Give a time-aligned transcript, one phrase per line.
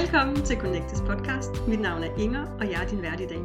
[0.00, 1.50] Velkommen til Connectes podcast.
[1.68, 3.42] Mit navn er Inger, og jeg er din vært i dag.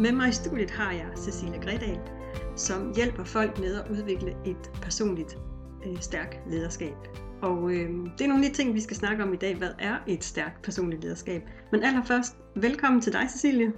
[0.00, 2.00] Med mig i studiet har jeg Cecilia Gredal,
[2.56, 5.38] som hjælper folk med at udvikle et personligt
[5.86, 6.94] øh, stærkt lederskab.
[7.42, 9.56] Og øh, det er nogle af de ting, vi skal snakke om i dag.
[9.56, 11.42] Hvad er et stærkt personligt lederskab?
[11.72, 13.72] Men allerførst, velkommen til dig, Cecilie.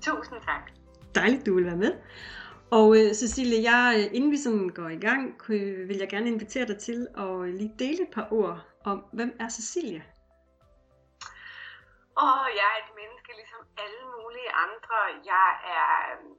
[0.00, 0.70] Tusind tak.
[1.14, 1.92] Dejligt, du vil være med.
[2.70, 5.34] Og øh, Cecilie, jeg, øh, inden vi sådan går i gang,
[5.88, 9.48] vil jeg gerne invitere dig til at lige dele et par ord om, hvem er
[9.48, 10.02] Cecilie?
[12.24, 14.98] Åh, jeg er et menneske ligesom alle mulige andre.
[15.32, 16.34] Jeg er øhm,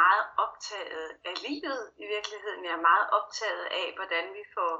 [0.00, 2.64] meget optaget af livet i virkeligheden.
[2.64, 4.74] Jeg er meget optaget af, hvordan vi får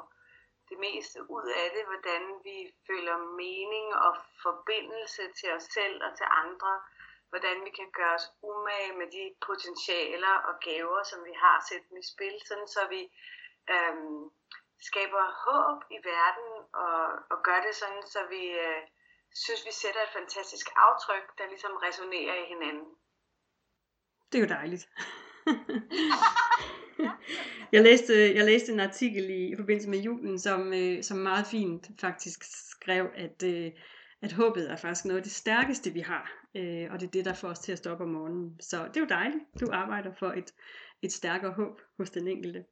[0.70, 6.16] det meste ud af det, hvordan vi føler mening og forbindelse til os selv og
[6.16, 6.72] til andre,
[7.30, 11.84] hvordan vi kan gøre os umage med de potentialer og gaver, som vi har sat
[12.00, 13.02] i spil, sådan så vi
[13.74, 14.30] øhm,
[14.88, 16.50] skaber håb i verden
[16.84, 18.82] og, og gør det sådan, så vi øh,
[19.44, 22.88] synes, vi sætter et fantastisk aftryk, der ligesom resonerer i hinanden.
[24.32, 24.84] Det er jo dejligt.
[27.74, 31.46] jeg, læste, jeg læste en artikel i, i forbindelse med julen, som, øh, som meget
[31.46, 33.72] fint faktisk skrev, at, øh,
[34.22, 36.32] at håbet er faktisk noget af det stærkeste, vi har.
[36.56, 38.60] Øh, og det er det, der får os til at stoppe om morgenen.
[38.60, 39.44] Så det er jo dejligt.
[39.60, 40.54] Du arbejder for et,
[41.02, 42.64] et stærkere håb hos den enkelte.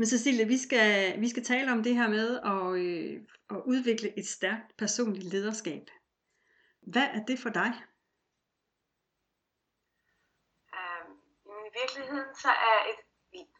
[0.00, 3.14] Men Cecilie, vi skal, vi skal tale om det her med at, øh,
[3.54, 5.84] at udvikle et stærkt personligt lederskab.
[6.92, 7.70] Hvad er det for dig?
[10.78, 11.12] Øhm,
[11.68, 13.00] I virkeligheden så er et,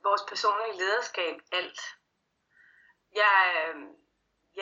[0.08, 1.80] vores personlige lederskab alt.
[3.22, 3.77] Jeg, øh,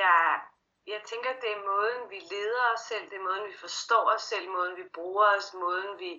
[0.00, 0.40] jeg,
[0.86, 4.22] jeg tænker, det er måden, vi leder os selv, det er måden, vi forstår os
[4.22, 6.12] selv, måden, vi bruger os, måden, vi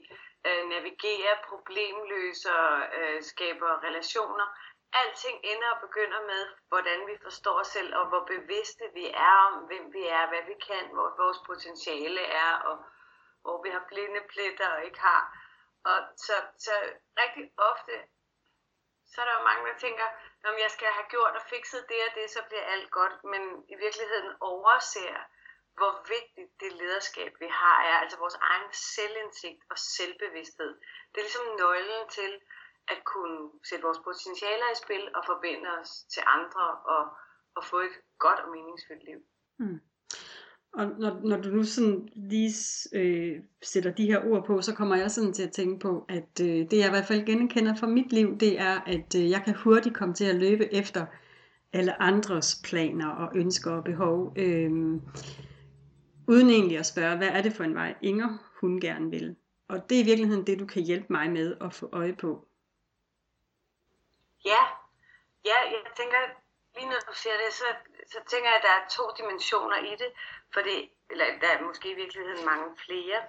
[0.47, 2.61] øh, navigerer, problemløser,
[2.97, 4.47] øh, skaber relationer
[4.93, 9.35] alting ender og begynder med, hvordan vi forstår os selv, og hvor bevidste vi er
[9.47, 12.85] om, hvem vi er, hvad vi kan, hvor vores potentiale er, og
[13.41, 15.23] hvor vi har blinde pletter og ikke har.
[15.85, 16.73] Og så, så
[17.21, 17.95] rigtig ofte,
[19.11, 20.07] så er der jo mange, der tænker,
[20.43, 23.23] om jeg skal have gjort og fikset det og det, så bliver alt godt.
[23.23, 23.41] Men
[23.73, 25.15] i virkeligheden overser,
[25.77, 27.97] hvor vigtigt det lederskab, vi har, er.
[28.03, 30.71] Altså vores egen selvindsigt og selvbevidsthed.
[31.11, 32.41] Det er ligesom nøglen til,
[32.93, 33.39] at kunne
[33.69, 37.03] sætte vores potentialer i spil og forbinde os til andre og,
[37.57, 39.19] og få et godt og meningsfyldt liv.
[39.59, 39.79] Mm.
[40.73, 42.53] Og når, når du nu sådan lige
[42.93, 46.41] øh, sætter de her ord på, så kommer jeg sådan til at tænke på, at
[46.41, 49.41] øh, det jeg i hvert fald genkender fra mit liv, det er, at øh, jeg
[49.45, 51.05] kan hurtigt komme til at løbe efter
[51.73, 54.71] alle andres planer og ønsker og behov, øh,
[56.27, 59.35] uden egentlig at spørge, hvad er det for en vej Inger hun gerne vil.
[59.67, 62.48] Og det er i virkeligheden det, du kan hjælpe mig med at få øje på.
[64.45, 64.67] Ja,
[65.45, 66.19] ja, jeg tænker,
[66.75, 67.65] lige når du siger det, så,
[68.11, 70.13] så tænker jeg, at der er to dimensioner i det,
[70.53, 73.23] fordi, eller der er måske i virkeligheden mange flere,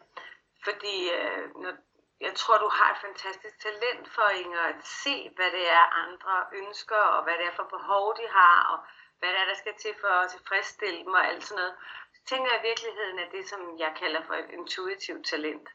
[0.65, 1.73] fordi øh, når,
[2.21, 6.47] jeg tror, du har et fantastisk talent for, Inger, at se, hvad det er, andre
[6.53, 8.79] ønsker, og hvad det er for behov, de har, og
[9.19, 11.75] hvad det er, der skal til for at tilfredsstille dem og alt sådan noget.
[12.15, 15.69] Så tænker jeg i virkeligheden, at det, som jeg kalder for et intuitivt talent.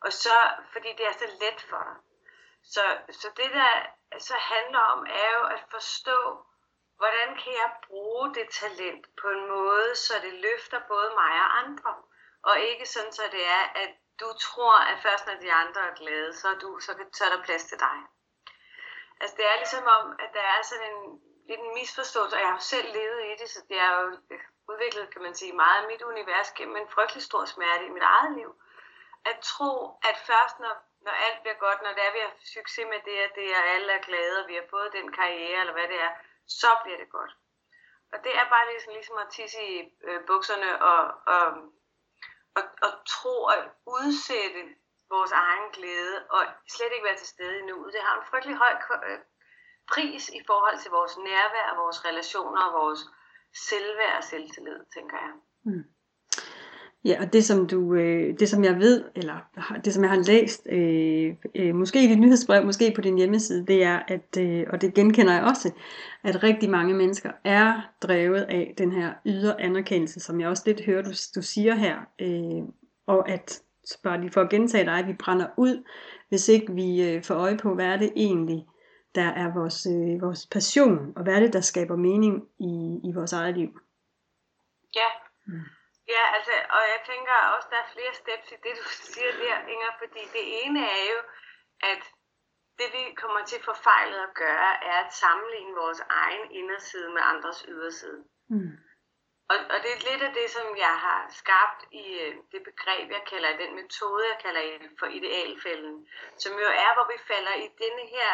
[0.00, 0.36] Og så,
[0.72, 2.09] fordi det er så let for dig.
[2.74, 2.82] Så,
[3.20, 3.72] så det, der
[4.18, 6.18] så handler om, er jo at forstå,
[6.96, 11.58] hvordan kan jeg bruge det talent på en måde, så det løfter både mig og
[11.58, 11.94] andre.
[12.42, 15.94] Og ikke sådan, så det er, at du tror, at først når de andre er
[15.94, 17.98] glade, så er, du, så, kan, så er der plads til dig.
[19.20, 22.48] Altså det er ligesom om, at der er sådan en lidt en misforståelse, og jeg
[22.48, 24.04] har jo selv levet i det, så det er jo
[24.68, 28.02] udviklet, kan man sige, meget af mit univers gennem en frygtelig stor smerte i mit
[28.02, 28.50] eget liv.
[29.24, 29.72] At tro,
[30.08, 33.16] at først når når alt bliver godt, når det er, vi har succes med det
[33.26, 36.00] at det, er alle er glade, og vi har fået den karriere, eller hvad det
[36.06, 36.12] er,
[36.60, 37.32] så bliver det godt.
[38.12, 39.76] Og det er bare ligesom, ligesom at tisse i
[40.08, 41.02] øh, bukserne og,
[41.34, 41.46] og,
[42.58, 44.62] og, og tro at udsætte
[45.14, 47.92] vores egen glæde, og slet ikke være til stede i nuet.
[47.92, 48.74] Det har en frygtelig høj
[49.08, 49.18] øh,
[49.92, 53.00] pris i forhold til vores nærvær, vores relationer og vores
[53.68, 55.32] selvværd og selvtillid, tænker jeg.
[55.64, 55.84] Mm.
[57.04, 59.34] Ja, og det som du, øh, det som jeg ved, eller
[59.84, 63.66] det som jeg har læst, øh, øh, måske i dit nyhedsbrev, måske på din hjemmeside,
[63.66, 65.72] det er, at, øh, og det genkender jeg også,
[66.24, 70.84] at rigtig mange mennesker er drevet af den her ydre anerkendelse, som jeg også lidt
[70.84, 72.68] hører, du, du siger her, øh,
[73.06, 73.62] og at,
[74.04, 75.84] bare lige for at gentage dig, at vi brænder ud,
[76.28, 78.66] hvis ikke vi øh, får øje på, hvad er det egentlig,
[79.14, 83.12] der er vores, øh, vores passion, og hvad er det, der skaber mening i, i
[83.14, 83.80] vores eget liv.
[84.96, 85.06] Ja,
[85.46, 85.60] mm.
[86.14, 89.56] Ja, altså, og jeg tænker også, der er flere steps i det, du siger der,
[89.72, 91.20] Inger, fordi det ene er jo,
[91.92, 92.02] at
[92.78, 97.64] det vi kommer til forfejlet at gøre, er at sammenligne vores egen inderside med andres
[97.68, 98.24] yderside.
[98.48, 98.72] Mm.
[99.50, 103.06] Og, og det er lidt af det, som jeg har skabt i øh, det begreb,
[103.10, 104.62] jeg kalder den metode, jeg kalder
[104.98, 106.08] for idealfælden,
[106.42, 108.32] som jo er, hvor vi falder i denne her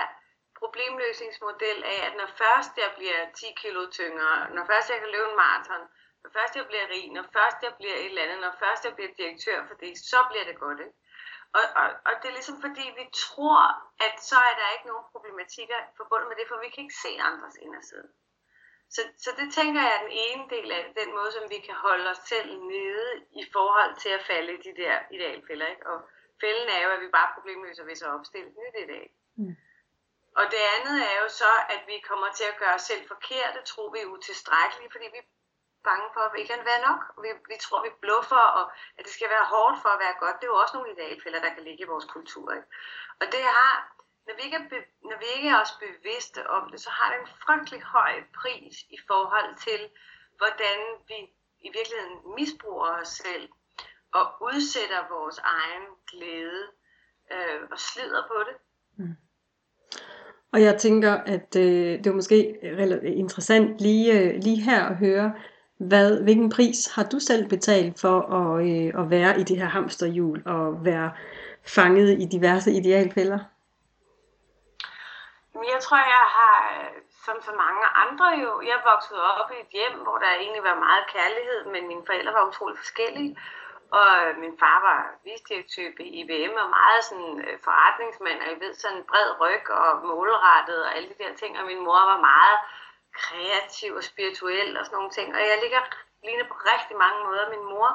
[0.60, 5.28] problemløsningsmodel af, at når først jeg bliver 10 kilo tyngre, når først jeg kan løbe
[5.30, 5.84] en maraton,
[6.26, 8.94] når først jeg bliver rig, når først jeg bliver et eller andet, når først jeg
[8.96, 10.80] bliver direktør for det, så bliver det godt.
[10.86, 10.96] Ikke?
[11.58, 13.62] Og, og, og det er ligesom fordi, vi tror,
[14.06, 17.12] at så er der ikke nogen problematikker forbundet med det, for vi kan ikke se
[17.28, 18.08] andres inderside.
[18.94, 21.76] Så, så det tænker jeg er den ene del af den måde, som vi kan
[21.86, 23.08] holde os selv nede
[23.42, 25.66] i forhold til at falde i de der idealfælder.
[25.74, 25.86] Ikke?
[25.92, 25.98] Og
[26.40, 29.10] fælden er jo, at vi bare problemløser ved så opstille et nyt ideal.
[29.40, 29.54] Mm.
[30.40, 33.58] Og det andet er jo så, at vi kommer til at gøre os selv forkerte,
[33.70, 35.30] tror vi er utilstrækkelige, fordi vi er
[35.90, 37.00] bange for, at vi ikke er være nok.
[37.22, 38.64] Vi, vi tror, vi bluffer, og
[38.96, 40.36] at det skal være hårdt for at være godt.
[40.38, 42.46] Det er jo også nogle idealfælder, der kan ligge i vores kultur.
[42.58, 42.68] Ikke?
[43.20, 43.72] Og det har,
[44.26, 44.78] når vi, ikke er be,
[45.10, 48.76] når vi ikke er også bevidste om det, så har det en frygtelig høj pris
[48.96, 49.80] i forhold til,
[50.40, 50.78] hvordan
[51.10, 51.18] vi
[51.66, 53.46] i virkeligheden misbruger os selv
[54.18, 56.64] og udsætter vores egen glæde
[57.32, 58.56] øh, og slider på det.
[58.98, 59.16] Mm.
[60.52, 62.58] Og jeg tænker, at øh, det er måske
[63.22, 65.34] interessant lige, øh, lige her at høre,
[65.78, 69.66] hvad, hvilken pris har du selv betalt for at, øh, at være i det her
[69.66, 71.12] hamsterhjul og være
[71.66, 73.38] fanget i diverse idealfælder?
[75.72, 76.90] Jeg tror, jeg har, øh,
[77.26, 80.84] som så mange andre jo, jeg voksede op i et hjem, hvor der egentlig var
[80.86, 83.36] meget kærlighed, men mine forældre var utrolig forskellige.
[83.98, 88.60] Og øh, min far var visdirektør i IBM og meget sådan øh, forretningsmand, og jeg
[88.64, 91.52] ved sådan bred ryg og målrettet og alle de der ting.
[91.60, 92.58] Og min mor var meget
[93.22, 95.28] kreativ og spirituel og sådan nogle ting.
[95.36, 95.80] Og jeg ligger
[96.26, 97.90] ligner på rigtig mange måder min mor.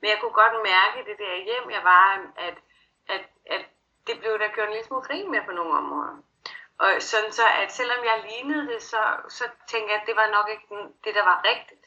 [0.00, 2.06] Men jeg kunne godt mærke det der hjem, jeg var,
[2.46, 2.56] at,
[3.14, 3.24] at,
[3.54, 3.64] at
[4.06, 6.16] det blev der gjort en lille smule grin med på nogle områder.
[6.78, 10.28] Og sådan så, at selvom jeg lignede det, så, så tænkte jeg, at det var
[10.36, 10.66] nok ikke
[11.04, 11.84] det, der var rigtigt.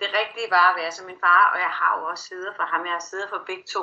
[0.00, 2.62] Det rigtige var at være som min far, og jeg har jo også siddet for
[2.62, 3.82] ham, jeg har siddet for begge to.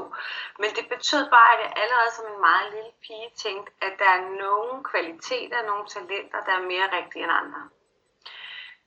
[0.59, 4.09] Men det betød bare, at jeg allerede som en meget lille pige tænkte, at der
[4.17, 7.61] er nogle kvaliteter, nogle talenter, der er mere rigtige end andre.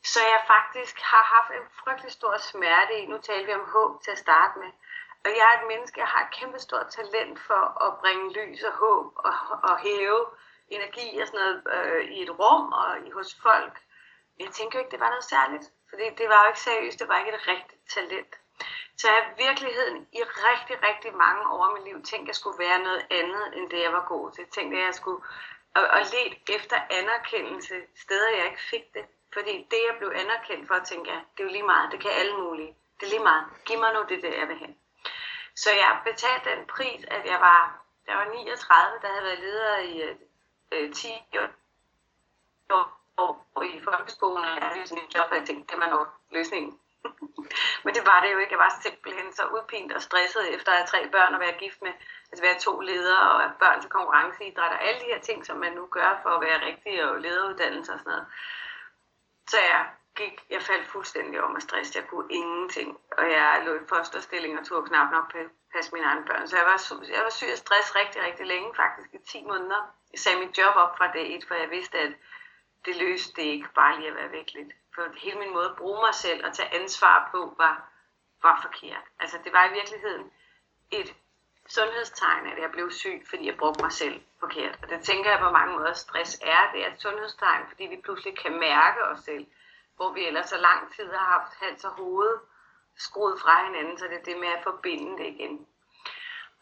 [0.04, 4.02] Så jeg faktisk har haft en frygtelig stor smerte i, nu taler vi om håb
[4.02, 4.70] til at starte med,
[5.24, 8.62] og jeg er et menneske, jeg har et kæmpe stort talent for at bringe lys
[8.62, 10.26] og håb og, og hæve
[10.68, 13.74] energi og sådan noget øh, i et rum og i, hos folk.
[14.38, 15.66] Jeg tænker ikke, det var noget særligt.
[15.88, 18.32] for det var jo ikke seriøst, det var ikke et rigtigt talent.
[18.98, 22.28] Så jeg har i virkeligheden i rigtig, rigtig mange år i mit liv tænkt, at
[22.28, 24.42] jeg skulle være noget andet, end det jeg var god til.
[24.42, 25.22] Jeg tænkte, at jeg skulle
[25.74, 29.04] og, og let efter anerkendelse steder, jeg ikke fik det.
[29.32, 32.10] Fordi det, jeg blev anerkendt for, tænkte jeg, det er jo lige meget, det kan
[32.10, 32.76] alle mulige.
[33.00, 33.44] Det er lige meget.
[33.66, 34.74] Giv mig nu det der, jeg vil have.
[35.54, 39.78] Så jeg betalte den pris, at jeg var, jeg var 39, der havde været leder
[39.78, 40.02] i
[40.72, 41.08] øh, 10
[42.70, 45.90] år år i folkeskolen, og jeg havde sådan et job, og jeg tænkte, det var
[45.90, 46.78] nok løsningen.
[47.84, 48.52] Men det var det jo ikke.
[48.52, 51.82] Jeg var simpelthen så udpint og stresset efter at have tre børn og være gift
[51.82, 51.92] med,
[52.30, 55.72] altså være to ledere og børn til konkurrenceidræt og alle de her ting, som man
[55.72, 58.26] nu gør for at være rigtig og lederuddannelse og sådan noget.
[59.52, 59.82] Så jeg
[60.16, 61.96] gik, jeg faldt fuldstændig om med stress.
[61.96, 65.26] Jeg kunne ingenting, og jeg lå i fosterstilling og tog knap nok
[65.72, 66.48] passe mine egne børn.
[66.48, 66.78] Så jeg var,
[67.16, 69.82] jeg var syg af stress rigtig, rigtig længe, faktisk i 10 måneder.
[70.12, 72.12] Jeg sagde mit job op fra dag et, for jeg vidste, at
[72.84, 74.72] det løste det ikke bare lige at være væk lidt.
[74.94, 77.76] For hele min måde at bruge mig selv og tage ansvar på var,
[78.42, 79.04] var forkert.
[79.20, 80.32] Altså det var i virkeligheden
[80.90, 81.14] et
[81.74, 84.78] sundhedstegn, at jeg blev syg, fordi jeg brugte mig selv forkert.
[84.82, 86.62] Og det tænker jeg på mange måder, stress er.
[86.72, 89.46] Det er et sundhedstegn, fordi vi pludselig kan mærke os selv,
[89.96, 92.38] hvor vi ellers så lang tid har haft hals og hoved
[92.96, 95.66] skruet fra hinanden, så det er det med at forbinde det igen.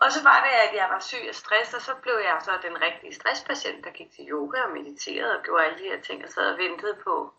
[0.02, 2.52] Og så var det, at jeg var syg af stress, og så blev jeg så
[2.62, 6.24] den rigtige stresspatient, der gik til yoga og mediterede og gjorde alle de her ting,
[6.24, 7.34] og sad og ventede på,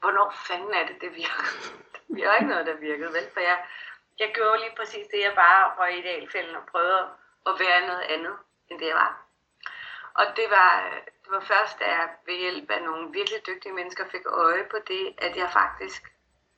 [0.00, 1.44] hvornår fanden er det, det virker.
[2.16, 3.28] Det var ikke noget, der virkede, vel?
[3.32, 3.58] For jeg,
[4.18, 7.08] jeg gjorde lige præcis det, jeg bare var i idealfælden og prøvede
[7.46, 8.36] at være noget andet,
[8.68, 9.24] end det jeg var.
[10.14, 10.90] Og det var,
[11.22, 14.76] det var først, da jeg ved hjælp af nogle virkelig dygtige mennesker fik øje på
[14.88, 16.02] det, at jeg faktisk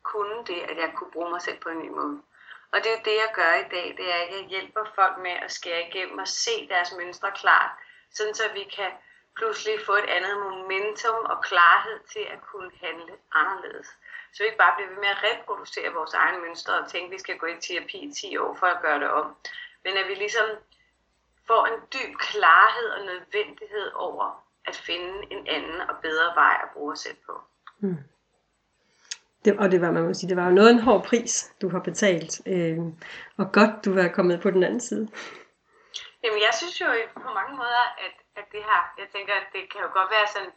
[0.03, 2.23] kunne det, at jeg kunne bruge mig selv på en ny måde.
[2.73, 5.19] Og det er jo det, jeg gør i dag, det er, at jeg hjælper folk
[5.19, 7.71] med at skære igennem og se deres mønstre klart,
[8.11, 8.93] sådan så vi kan
[9.37, 13.89] pludselig få et andet momentum og klarhed til at kunne handle anderledes.
[14.37, 17.13] Så vi ikke bare bliver ved med at reproducere vores egne mønstre og tænke, at
[17.13, 19.27] vi skal gå i terapi i 10 år for at gøre det om.
[19.85, 20.49] Men at vi ligesom
[21.47, 26.69] får en dyb klarhed og nødvendighed over at finde en anden og bedre vej at
[26.75, 27.35] bruge os selv på.
[27.81, 27.97] Mm.
[29.45, 31.69] Det, og det var, man må sige, det var jo noget en hård pris, du
[31.69, 32.33] har betalt.
[32.47, 32.79] Øh,
[33.39, 35.09] og godt, du var kommet på den anden side.
[36.23, 36.87] Jamen, jeg synes jo
[37.27, 40.27] på mange måder, at, at det her, jeg tænker, at det kan jo godt være
[40.35, 40.53] sådan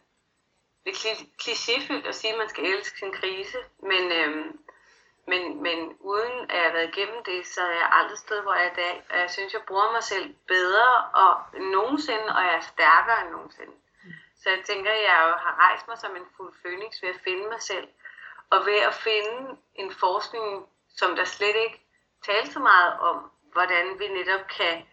[0.84, 0.96] lidt
[1.42, 4.58] klichéfyldt at sige, at man skal elske sin krise, men, øhm,
[5.26, 8.54] Men, men uden at jeg har været igennem det, så er jeg aldrig sted, hvor
[8.54, 8.94] jeg er i dag.
[9.10, 10.90] Og jeg synes, jeg bruger mig selv bedre
[11.22, 11.32] og
[11.76, 13.72] nogensinde, og jeg er stærkere end nogensinde.
[14.40, 17.20] Så jeg tænker, at jeg jo har rejst mig som en fuld fønix ved at
[17.24, 17.88] finde mig selv.
[18.50, 20.66] Og ved at finde en forskning,
[20.98, 21.78] som der slet ikke
[22.26, 24.86] taler så meget om, hvordan vi netop kan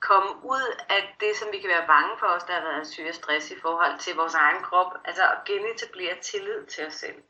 [0.00, 3.08] komme ud af det, som vi kan være bange for os, der har været syge
[3.08, 4.90] og stress i forhold til vores egen krop.
[5.04, 7.20] Altså at genetablere tillid til os selv.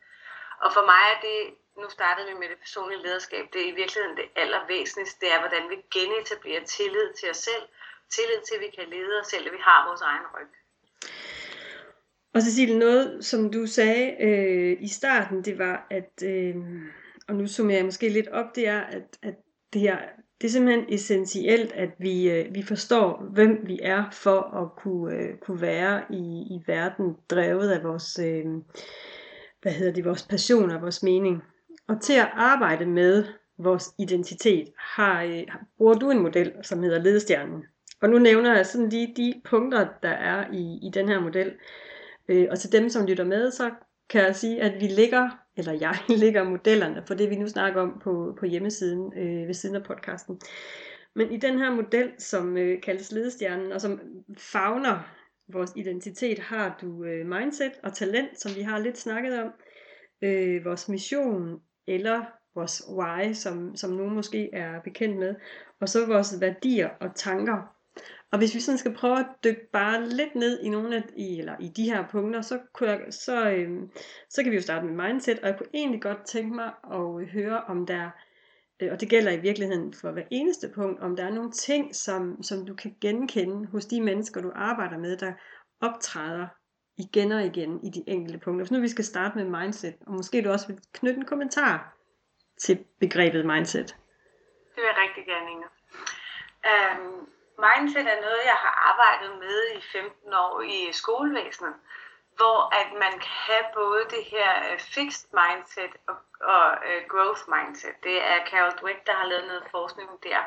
[0.65, 1.39] Og for mig er det,
[1.81, 5.41] nu startede vi med det personlige lederskab, det er i virkeligheden det allervæsentligste, det er,
[5.45, 7.65] hvordan vi genetablerer tillid til os selv.
[8.17, 10.51] Tillid til, at vi kan lede os selv, at vi har vores egen ryg.
[12.35, 16.57] Og Cecilie, noget som du sagde øh, i starten, det var, at, øh,
[17.29, 19.35] og nu summerer jeg måske lidt op, det er, at, at
[19.73, 19.99] det her
[20.45, 25.15] det er simpelthen essentielt, at vi, øh, vi forstår, hvem vi er, for at kunne,
[25.15, 28.45] øh, kunne være i, i verden, drevet af vores, øh,
[29.63, 31.43] hvad hedder det, vores passion og vores mening.
[31.89, 33.25] Og til at arbejde med
[33.59, 35.43] vores identitet, har, øh,
[35.79, 37.65] bruger du en model, som hedder ledestjernen.
[38.03, 41.53] Og nu nævner jeg sådan lige de punkter, der er i, i den her model.
[42.29, 43.71] Øh, og til dem, som lytter med, så
[44.11, 47.81] kan jeg sige, at vi ligger, eller jeg ligger modellerne for det, vi nu snakker
[47.81, 50.41] om på, på hjemmesiden øh, ved siden af podcasten.
[51.15, 54.01] Men i den her model, som øh, kaldes ledestjernen, og som
[54.39, 55.15] fagner
[55.49, 59.53] vores identitet, har du øh, mindset og talent, som vi har lidt snakket om,
[60.23, 65.35] øh, vores mission, eller vores why, som, som nogen måske er bekendt med,
[65.81, 67.74] og så vores værdier og tanker,
[68.35, 71.39] og hvis vi sådan skal prøve at dykke bare lidt ned i nogle af i,
[71.39, 73.83] eller i de her punkter, så, kunne jeg, så, øh,
[74.29, 77.29] så kan vi jo starte med mindset, og jeg kunne egentlig godt tænke mig at
[77.29, 78.11] høre, om der,
[78.81, 81.95] øh, og det gælder i virkeligheden for hver eneste punkt, om der er nogle ting,
[81.95, 85.33] som, som du kan genkende hos de mennesker, du arbejder med, der
[85.81, 86.47] optræder
[86.99, 88.67] igen og igen i de enkelte punkter.
[88.67, 91.97] Så nu vi skal starte med mindset, og måske du også vil knytte en kommentar
[92.59, 93.87] til begrebet mindset.
[94.75, 95.69] Det vil jeg rigtig gerne, Inger.
[96.65, 101.75] Um, øhm, Mindset er noget, jeg har arbejdet med i 15 år i skolevæsenet,
[102.37, 107.43] hvor at man kan have både det her øh, fixed mindset og, og uh, growth
[107.55, 107.95] mindset.
[108.03, 110.43] Det er Carol Dweck, der har lavet noget forskning der.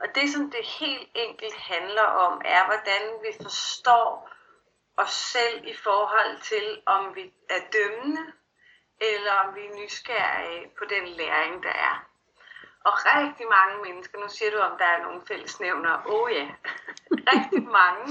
[0.00, 4.30] Og det, som det helt enkelt handler om, er, hvordan vi forstår
[4.96, 8.32] os selv i forhold til, om vi er dømmende,
[9.00, 12.11] eller om vi er nysgerrige på den læring, der er.
[12.84, 16.48] Og rigtig mange mennesker, nu siger du, om der er nogle fællesnævner, oh ja,
[17.32, 18.04] rigtig mange,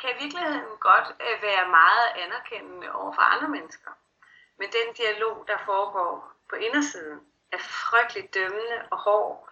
[0.00, 3.90] kan i virkeligheden godt øh, være meget anerkendende over for andre mennesker.
[4.58, 7.20] Men den dialog, der foregår på indersiden,
[7.52, 9.48] er frygteligt dømmende og hård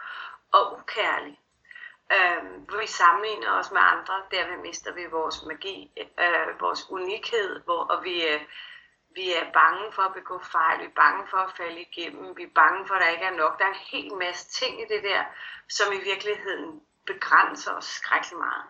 [0.53, 1.41] og ukærlig.
[2.17, 7.61] Øhm, hvor vi sammenligner os med andre, derved mister vi vores magi, øh, vores unikhed,
[7.65, 8.41] hvor, og vi, øh,
[9.15, 12.43] vi er bange for at begå fejl, vi er bange for at falde igennem, vi
[12.43, 13.59] er bange for, at der ikke er nok.
[13.59, 15.25] Der er en hel masse ting i det der,
[15.69, 18.65] som i virkeligheden begrænser os skrækkelig meget.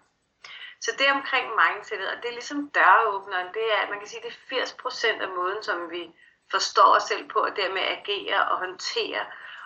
[0.81, 4.59] Så det omkring mindsetet, og det er ligesom døråbneren, det er, man kan sige, det
[4.59, 6.11] er 80% af måden, som vi
[6.51, 9.25] forstår os selv på, og dermed agerer og håndterer.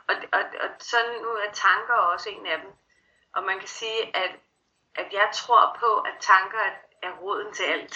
[0.09, 2.73] Og, og, og sådan nu er tanker også en af dem.
[3.35, 4.33] Og man kan sige, at,
[4.95, 6.59] at jeg tror på, at tanker
[7.03, 7.95] er roden til alt.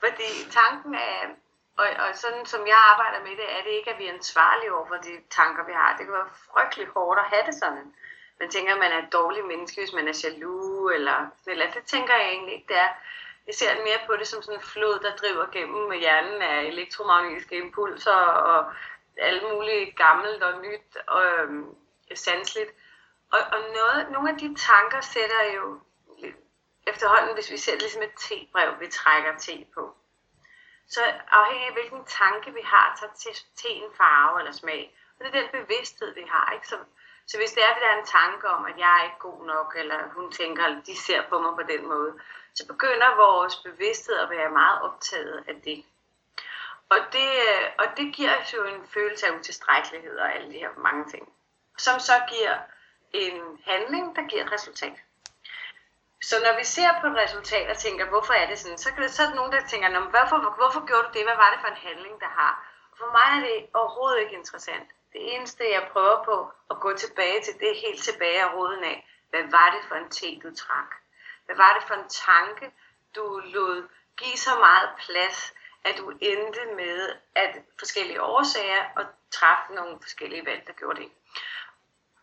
[0.00, 1.28] Fordi tanken er,
[1.80, 4.74] og, og sådan som jeg arbejder med det, er det ikke, at vi er ansvarlige
[4.74, 5.96] over for de tanker, vi har.
[5.96, 7.94] Det kan være frygtelig hårdt at have det sådan.
[8.40, 11.84] Man tænker, at man er et dårligt menneske, hvis man er jaloux, eller, eller det
[11.84, 12.90] tænker jeg egentlig ikke, det er.
[13.46, 16.62] Jeg ser mere på det som sådan en flod, der driver gennem med hjernen af
[16.62, 18.20] elektromagnetiske impulser
[18.52, 18.72] og
[19.16, 21.74] alle mulige gammelt og nyt og øhm,
[22.14, 22.70] sandsligt.
[23.32, 25.80] Og, og noget, nogle af de tanker sætter jo
[26.86, 29.96] efterhånden, hvis vi ser det ligesom et T-brev, vi trækker T på
[30.90, 34.96] så afhængig af hvilken tanke vi har, tager til, til en farve eller smag.
[35.18, 36.52] Og det er den bevidsthed, vi har.
[36.54, 36.68] Ikke?
[36.68, 36.76] Så,
[37.26, 39.46] så hvis det er, at der er en tanke om, at jeg er ikke god
[39.46, 42.12] nok, eller hun tænker, eller de ser på mig på den måde,
[42.54, 45.84] så begynder vores bevidsthed at være meget optaget af det.
[46.88, 47.30] Og det,
[47.78, 51.32] og det giver os jo en følelse af utilstrækkelighed og alle de her mange ting,
[51.78, 52.58] som så giver
[53.12, 54.98] en handling, der giver et resultat.
[56.28, 59.02] Så når vi ser på et resultat og tænker, hvorfor er det sådan, så, kan
[59.02, 61.24] det, så er der nogen, der tænker, hvorfor, hvorfor gjorde du det?
[61.24, 62.54] Hvad var det for en handling, der har?
[62.98, 64.88] For mig er det overhovedet ikke interessant.
[65.12, 66.36] Det eneste, jeg prøver på
[66.70, 68.98] at gå tilbage til, det er helt tilbage af roden af.
[69.30, 70.90] Hvad var det for en te, du trak?
[71.46, 72.66] Hvad var det for en tanke,
[73.16, 79.74] du lod give så meget plads, at du endte med at forskellige årsager og træffe
[79.74, 81.10] nogle forskellige valg, der gjorde det?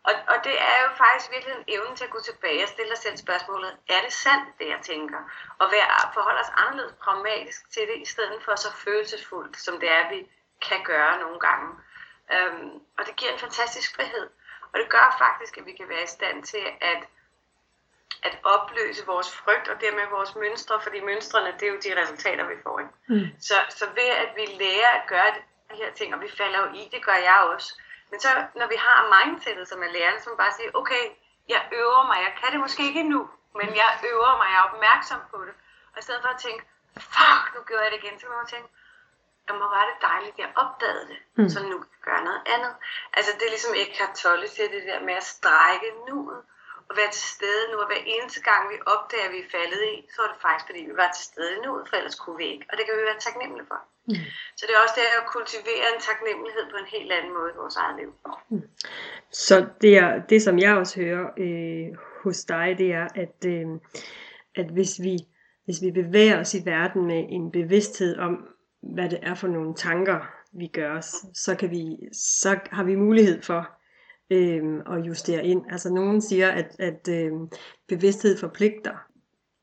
[0.04, 2.90] Og, og det er jo faktisk virkelig en evne til at gå tilbage og stille
[2.90, 5.18] dig selv spørgsmålet, er det sandt, det jeg tænker?
[5.58, 9.90] Og være, forholde os anderledes pragmatisk til det, i stedet for så følelsesfuldt, som det
[9.90, 10.28] er, vi
[10.68, 11.68] kan gøre nogle gange.
[12.32, 14.26] Øhm, og det giver en fantastisk frihed.
[14.72, 17.02] Og det gør faktisk, at vi kan være i stand til at,
[18.22, 22.44] at opløse vores frygt og dermed vores mønstre, fordi mønstrene, det er jo de resultater,
[22.46, 22.78] vi får.
[22.78, 22.92] Ikke?
[23.08, 23.40] Mm.
[23.40, 25.30] Så, så ved at vi lærer at gøre
[25.70, 27.80] de her ting, og vi falder jo i, det gør jeg også.
[28.10, 31.04] Men så når vi har mindsetet, som er lærerne, som bare siger, okay,
[31.48, 34.68] jeg øver mig, jeg kan det måske ikke endnu, men jeg øver mig, jeg er
[34.70, 35.54] opmærksom på det.
[35.92, 36.62] Og i stedet for at tænke,
[37.14, 38.68] fuck, nu gjorde jeg det igen, så kan man tænke,
[39.46, 41.48] hvor var det dejligt, at jeg opdagede det, mm.
[41.48, 42.74] så nu kan jeg gøre noget andet.
[43.12, 46.40] Altså det er ligesom Eckhart Tolle siger det der med at strække nuet,
[46.88, 49.82] og være til stede nu, og hver eneste gang vi opdager, at vi er faldet
[49.92, 52.46] i, så er det faktisk, fordi vi var til stede nu, for ellers kunne vi
[52.54, 52.64] ikke.
[52.70, 53.80] Og det kan vi være taknemmelige for.
[54.10, 54.24] Mm.
[54.56, 57.60] Så det er også det at kultivere en taknemmelighed på en helt anden måde i
[57.62, 58.10] vores eget liv.
[58.50, 58.68] Mm.
[59.46, 61.88] Så det, er, det, som jeg også hører øh,
[62.22, 63.66] hos dig, det er, at, øh,
[64.60, 65.14] at hvis, vi,
[65.64, 68.32] hvis vi bevæger os i verden med en bevidsthed om,
[68.82, 70.18] hvad det er for nogle tanker,
[70.52, 73.77] vi gør os, så, kan vi, så har vi mulighed for
[74.30, 75.62] øh, og justere ind.
[75.70, 77.32] Altså nogen siger, at, at øh,
[77.88, 78.92] bevidsthed forpligter.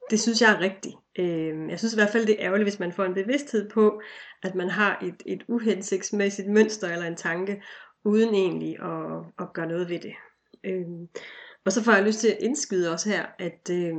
[0.10, 0.96] Det synes jeg er rigtigt.
[1.20, 4.02] Øh, jeg synes i hvert fald, det er ærgerligt, hvis man får en bevidsthed på,
[4.44, 7.64] at man har et, et uhensigtsmæssigt mønster eller en tanke,
[8.06, 10.14] uden egentlig at, at gøre noget ved det.
[10.64, 10.86] Øh,
[11.66, 13.94] og så får jeg lyst til at indskyde også her, at øh,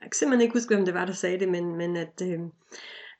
[0.00, 2.38] jeg kan simpelthen ikke huske, hvem det var, der sagde det, men, men at, øh,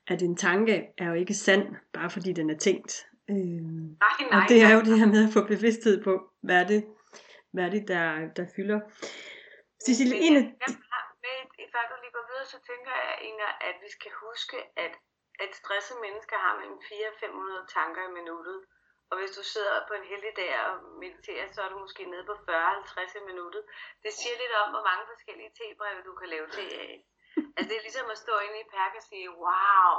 [0.08, 3.06] at en tanke er jo ikke sand, bare fordi den er tænkt.
[3.32, 3.62] Øh,
[4.04, 6.12] nej, nej, og det er jo det her med at få bevidsthed på,
[6.46, 6.80] hvad er det,
[7.52, 8.04] hvad er det der,
[8.38, 8.80] der fylder.
[9.84, 10.44] Cecilie, en af...
[11.74, 14.94] Før du lige går videre, så tænker jeg, Inger, at vi skal huske, at,
[15.44, 18.58] at stresset mennesker har mellem 4 og 500 tanker i minuttet.
[19.10, 22.24] Og hvis du sidder på en heldig dag og mediterer, så er du måske nede
[22.30, 23.62] på 40-50 i minuttet.
[24.04, 26.92] Det siger lidt om, hvor mange forskellige tebreve du kan lave til af.
[27.56, 29.94] Altså det er ligesom at stå inde i Perk og sige, wow,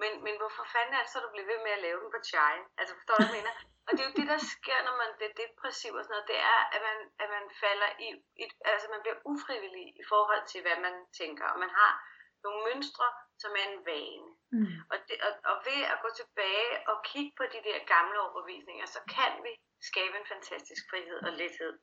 [0.00, 2.20] men, men hvorfor fanden er det så, du bliver ved med at lave den på
[2.30, 2.56] chai?
[2.78, 3.54] Altså forstår du, hvad jeg mener?
[3.86, 6.40] Og det er jo det, der sker, når man bliver depressiv og sådan noget, det
[6.54, 8.08] er, at man, at man falder i,
[8.44, 11.92] et, altså man bliver ufrivillig i forhold til, hvad man tænker, og man har
[12.44, 13.08] nogle mønstre,
[13.42, 14.28] som er en vane.
[14.56, 14.76] Mm.
[14.92, 18.86] Og, det, og, og ved at gå tilbage og kigge på de der gamle overbevisninger,
[18.94, 19.52] så kan vi
[19.90, 21.74] skabe en fantastisk frihed og lethed.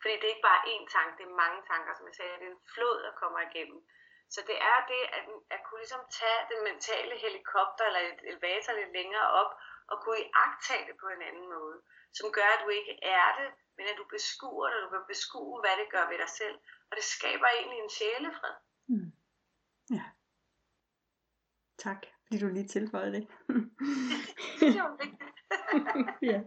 [0.00, 2.48] Fordi det er ikke bare én tanke, det er mange tanker, som jeg sagde, det
[2.48, 3.80] er en flod, der kommer igennem.
[4.30, 8.72] Så det er det at, at kunne ligesom tage den mentale helikopter eller et elevator
[8.72, 9.50] lidt længere op
[9.90, 11.76] og kunne iagtage det på en anden måde,
[12.18, 15.60] som gør, at du ikke er det, men at du beskuer det, du kan beskue,
[15.60, 16.56] hvad det gør ved dig selv.
[16.90, 18.54] Og det skaber egentlig en sjælefred.
[18.88, 19.08] Mm.
[19.90, 20.04] Ja.
[21.78, 23.26] Tak, fordi du lige tilføjede det.
[24.60, 24.96] det var
[26.32, 26.40] ja.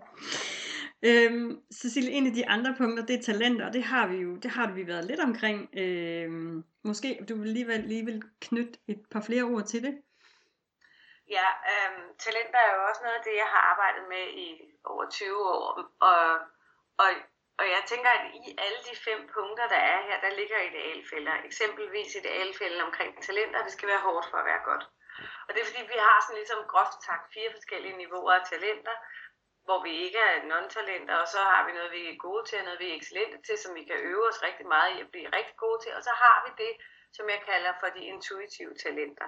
[1.10, 4.36] Øhm, Cecilie, en af de andre punkter, det er talenter, og det har vi jo,
[4.36, 5.70] det har vi været lidt omkring.
[5.78, 9.94] Øhm, måske du vil alligevel lige vil knytte et par flere ord til det?
[11.38, 14.48] Ja, øhm, talenter er jo også noget af det, jeg har arbejdet med i
[14.84, 15.64] over 20 år,
[16.10, 16.24] og,
[17.04, 17.10] og,
[17.60, 21.34] og jeg tænker, at i alle de fem punkter, der er her, der ligger idealfælder.
[21.50, 24.86] Eksempelvis idealfælden omkring talenter, det skal være hårdt for at være godt.
[25.46, 28.96] Og det er fordi, vi har sådan ligesom groft sagt fire forskellige niveauer af talenter,
[29.68, 32.66] hvor vi ikke er non-talenter, og så har vi noget, vi er gode til, og
[32.66, 35.30] noget, vi er excellente til, som vi kan øve os rigtig meget i at blive
[35.38, 36.74] rigtig gode til, og så har vi det,
[37.18, 39.28] som jeg kalder for de intuitive talenter.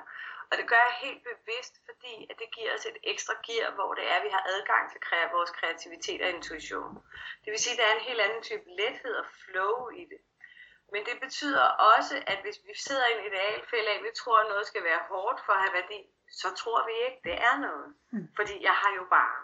[0.51, 3.93] Og det gør jeg helt bevidst, fordi at det giver os et ekstra gear, hvor
[3.93, 5.01] det er, at vi har adgang til
[5.35, 6.93] vores kreativitet og intuition.
[7.43, 10.19] Det vil sige, at der er en helt anden type lethed og flow i det.
[10.93, 14.37] Men det betyder også, at hvis vi sidder i en idealfælde af, at vi tror,
[14.39, 16.01] at noget skal være hårdt for at have værdi,
[16.41, 17.87] så tror vi ikke, det er noget.
[18.11, 18.27] Mm.
[18.37, 19.39] Fordi jeg har jo bare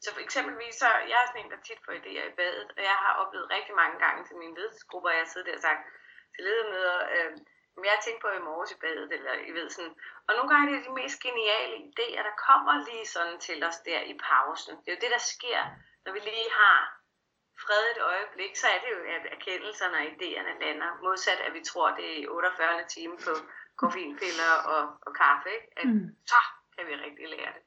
[0.00, 2.82] så for eksempelvis, så jeg er sådan en, der tit får idéer i badet, og
[2.90, 5.82] jeg har oplevet rigtig mange gange til mine ledelsesgrupper, at jeg sidder der og sagt
[6.34, 7.30] til ledermøder, øh,
[7.84, 9.94] jeg tænkte på i morges i badet, eller I ved sådan.
[10.28, 13.78] Og nogle gange er det de mest geniale idéer, der kommer lige sådan til os
[13.88, 14.76] der i pausen.
[14.76, 15.60] Det er jo det, der sker,
[16.04, 16.95] når vi lige har
[17.64, 20.90] fred et øjeblik, så er det jo, at erkendelserne og idéerne lander.
[21.02, 23.32] Modsat at vi tror, det er 48 timer på
[23.80, 25.68] koffeinpiller og, og kaffe, ikke?
[25.76, 26.08] At mm.
[26.26, 26.40] så
[26.74, 27.62] kan vi rigtig lære det.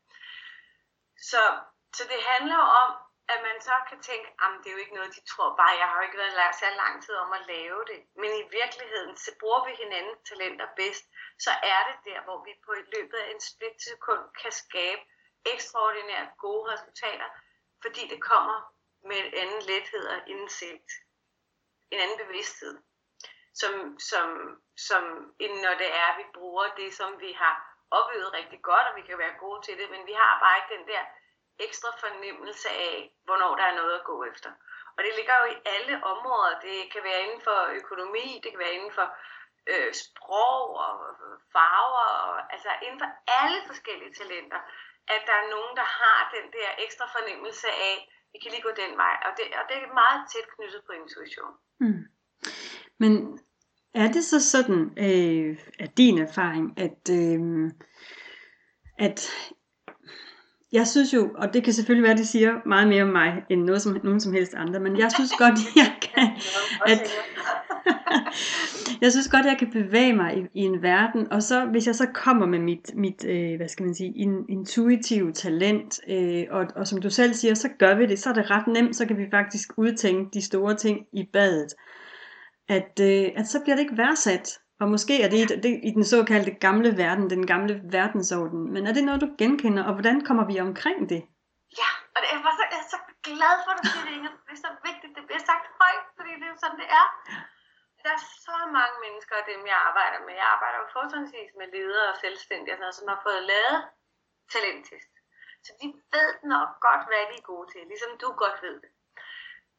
[1.29, 1.41] Så
[1.97, 2.89] så det handler om,
[3.33, 5.87] at man så kan tænke, at det er jo ikke noget, de tror bare, jeg
[5.89, 7.99] har jo ikke været lært så lang tid om at lave det.
[8.21, 11.05] Men i virkeligheden, så bruger vi hinandens talenter bedst,
[11.45, 15.01] så er det der, hvor vi på et løbet af en splitsekund kan skabe
[15.53, 17.29] ekstraordinært gode resultater,
[17.83, 18.57] fordi det kommer
[19.03, 20.91] med en anden lethed og indsigt.
[21.91, 22.77] En anden bevidsthed.
[23.53, 24.27] Som, som,
[24.77, 25.03] som
[25.39, 27.55] når det er, at vi bruger det, som vi har
[27.91, 30.75] oplevet rigtig godt, og vi kan være gode til det, men vi har bare ikke
[30.77, 31.03] den der
[31.59, 34.51] ekstra fornemmelse af, hvornår der er noget at gå efter.
[34.97, 36.59] Og det ligger jo i alle områder.
[36.59, 39.07] Det kan være inden for økonomi, det kan være inden for
[39.67, 40.93] øh, sprog og
[41.53, 44.59] farver, og, altså inden for alle forskellige talenter,
[45.07, 47.95] at der er nogen, der har den der ekstra fornemmelse af,
[48.31, 49.15] vi kan lige gå den vej.
[49.25, 51.53] Og det, og det er meget tæt knyttet på intuition.
[51.83, 52.03] Mm.
[53.01, 53.39] Men
[53.93, 57.39] er det så sådan, øh, at din erfaring, at, øh,
[59.07, 59.19] at
[60.71, 63.43] jeg synes jo, og det kan selvfølgelig være, at det siger meget mere om mig,
[63.49, 66.27] end noget som, nogen som helst andre, men jeg synes godt, jeg kan,
[66.85, 67.11] at,
[69.01, 71.87] jeg synes godt, at jeg kan bevæge mig i, i en verden, og så hvis
[71.87, 76.43] jeg så kommer med mit, mit øh, hvad skal man sige, in, intuitive talent, øh,
[76.49, 78.95] og, og som du selv siger, så gør vi det, så er det ret nemt,
[78.95, 81.73] så kan vi faktisk udtænke de store ting i badet.
[82.67, 86.05] At, øh, at så bliver det ikke værdsat, og måske er det, det i den
[86.13, 88.61] såkaldte gamle verden, den gamle verdensorden.
[88.73, 91.21] Men er det noget, du genkender, og hvordan kommer vi omkring det?
[91.81, 94.33] Ja, og det er, så, jeg er så glad for, at du siger det, Inger.
[94.47, 97.07] Det er så vigtigt, det bliver sagt højt, fordi det er jo sådan, det er.
[98.03, 100.33] Der er så mange mennesker af dem, jeg arbejder med.
[100.41, 103.79] Jeg arbejder jo fortrinsvis med ledere og selvstændige, sådan noget, som har fået lavet
[104.53, 105.13] talenttest.
[105.65, 108.91] Så de ved nok godt, hvad de er gode til, ligesom du godt ved det.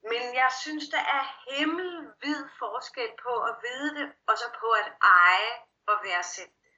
[0.02, 4.88] Men jeg synes, der er himmelvid forskel på at vide det, og så på at
[5.02, 5.52] eje
[5.86, 6.74] og værdsætte det.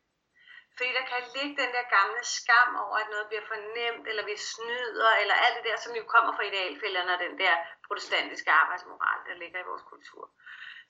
[0.76, 4.36] Fordi der kan ligge den der gamle skam over, at noget bliver fornemt, eller vi
[4.36, 7.54] snyder, eller alt det der, som jo kommer fra idealfælderne og den der
[7.86, 10.24] protestantiske arbejdsmoral, der ligger i vores kultur.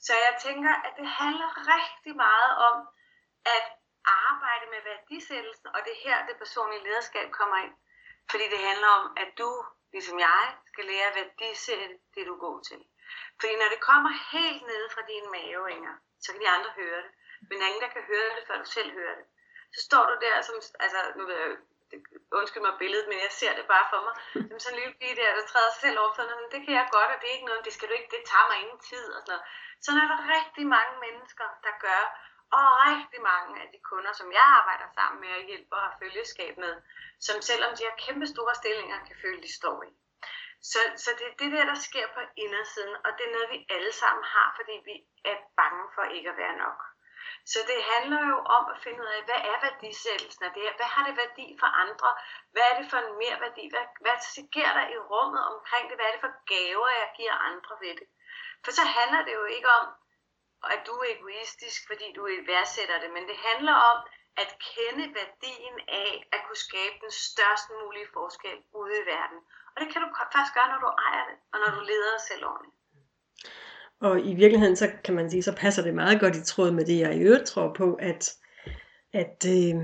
[0.07, 2.77] Så jeg tænker, at det handler rigtig meget om
[3.57, 3.67] at
[4.05, 7.75] arbejde med værdisættelsen, og det er her, det personlige lederskab kommer ind.
[8.31, 9.51] Fordi det handler om, at du
[9.93, 12.81] ligesom jeg, skal lære at værdisætte det, du går til.
[13.41, 17.11] Fordi når det kommer helt ned fra dine maveinger, så kan de andre høre det.
[17.49, 19.27] Men der er ingen, der kan høre det, før du selv hører det.
[19.75, 21.51] Så står du der som, altså nu ved jeg,
[22.39, 24.15] undskyld mig billedet, men jeg ser det bare for mig,
[24.49, 26.75] som sådan en lille pige der, der træder sig selv over for noget, det kan
[26.79, 28.81] jeg godt, og det er ikke noget, det skal du ikke, det tager mig ingen
[28.91, 29.45] tid, og sådan noget.
[29.85, 32.03] Så er der rigtig mange mennesker, der gør,
[32.59, 36.55] og rigtig mange af de kunder, som jeg arbejder sammen med og hjælper og følgeskab
[36.65, 36.75] med,
[37.27, 39.91] som selvom de har kæmpe store stillinger, kan føle, de står i.
[40.71, 43.67] Så, så det er det der, der sker på indersiden, og det er noget, vi
[43.75, 44.95] alle sammen har, fordi vi
[45.31, 46.79] er bange for ikke at være nok.
[47.53, 50.75] Så det handler jo om at finde ud af, hvad er værdisættelsen af det her?
[50.79, 52.11] Hvad har det værdi for andre?
[52.53, 53.65] Hvad er det for en mere værdi?
[53.73, 55.97] Hvad, hvad sker der i rummet omkring det?
[55.97, 58.09] Hvad er det for gaver, jeg giver andre ved det?
[58.65, 59.87] For så handler det jo ikke om,
[60.75, 62.23] at du er egoistisk, fordi du
[62.53, 63.99] værdsætter det, men det handler om
[64.43, 69.39] at kende værdien af at kunne skabe den størst mulige forskel ude i verden.
[69.73, 72.25] Og det kan du faktisk gøre, når du ejer det, og når du leder dig
[72.31, 72.77] selv ordentligt.
[74.07, 76.85] Og i virkeligheden, så kan man sige, så passer det meget godt i tråd med
[76.85, 78.23] det, jeg i øvrigt tror på, at,
[79.13, 79.77] at, øh,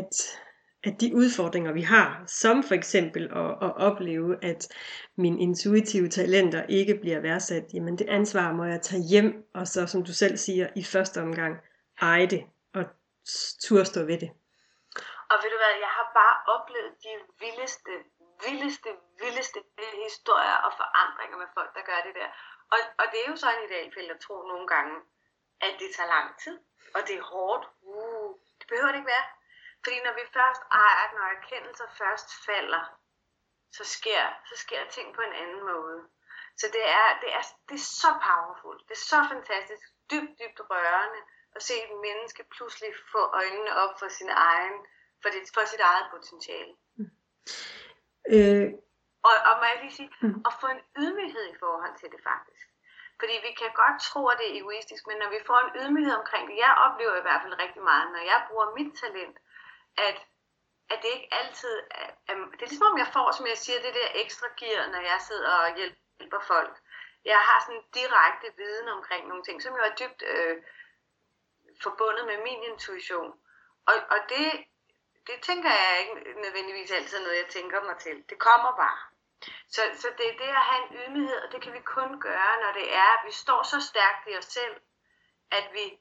[0.00, 0.12] at,
[0.84, 4.60] at de udfordringer, vi har, som for eksempel at, at opleve, at
[5.16, 9.86] mine intuitive talenter ikke bliver værdsat, jamen det ansvar må jeg tage hjem, og så
[9.86, 11.54] som du selv siger, i første omgang
[12.00, 12.42] eje det,
[12.74, 12.84] og
[13.64, 14.30] turde stå ved det.
[15.32, 17.92] Og ved du hvad, jeg har bare oplevet de vildeste,
[18.44, 18.90] vildeste,
[19.22, 19.58] vildeste
[20.06, 22.28] historier og forandringer med folk, der gør det der.
[22.72, 24.94] Og, og det er jo så en idealfælde at tro nogle gange,
[25.66, 26.56] at det tager lang tid,
[26.96, 27.64] og det er hårdt.
[27.90, 29.26] Uh, det behøver det ikke være.
[29.82, 32.84] Fordi når vi først ejer, når erkendelser først falder,
[33.76, 35.98] så sker, så sker ting på en anden måde.
[36.60, 40.60] Så det er, det er, det er så powerful, det er så fantastisk, dybt, dybt
[40.70, 41.20] rørende
[41.56, 44.76] at se et menneske pludselig få øjnene op for sin egen,
[45.22, 46.74] for, det, for sit eget potentiale.
[46.96, 47.10] Mm.
[48.34, 48.68] Øh.
[49.28, 50.44] Og, og må jeg lige sige, mm.
[50.48, 52.66] at få en ydmyghed i forhold til det faktisk.
[53.20, 56.14] Fordi vi kan godt tro, at det er egoistisk, men når vi får en ydmyghed
[56.22, 59.36] omkring det, jeg oplever i hvert fald rigtig meget, når jeg bruger mit talent,
[59.96, 60.16] at,
[60.90, 63.82] at det ikke altid er, er, det er ligesom om jeg får, som jeg siger,
[63.82, 66.76] det der ekstra gear, når jeg sidder og hjælper folk.
[67.24, 70.62] Jeg har sådan direkte viden omkring nogle ting, som jo er dybt øh,
[71.82, 73.32] forbundet med min intuition.
[73.86, 74.64] Og, og det,
[75.26, 78.24] det tænker jeg ikke nødvendigvis altid noget, jeg tænker mig til.
[78.28, 79.00] Det kommer bare.
[79.68, 82.60] Så, så det er det at have en ydmyghed, og det kan vi kun gøre,
[82.62, 84.76] når det er, at vi står så stærkt i os selv,
[85.50, 85.98] at vi,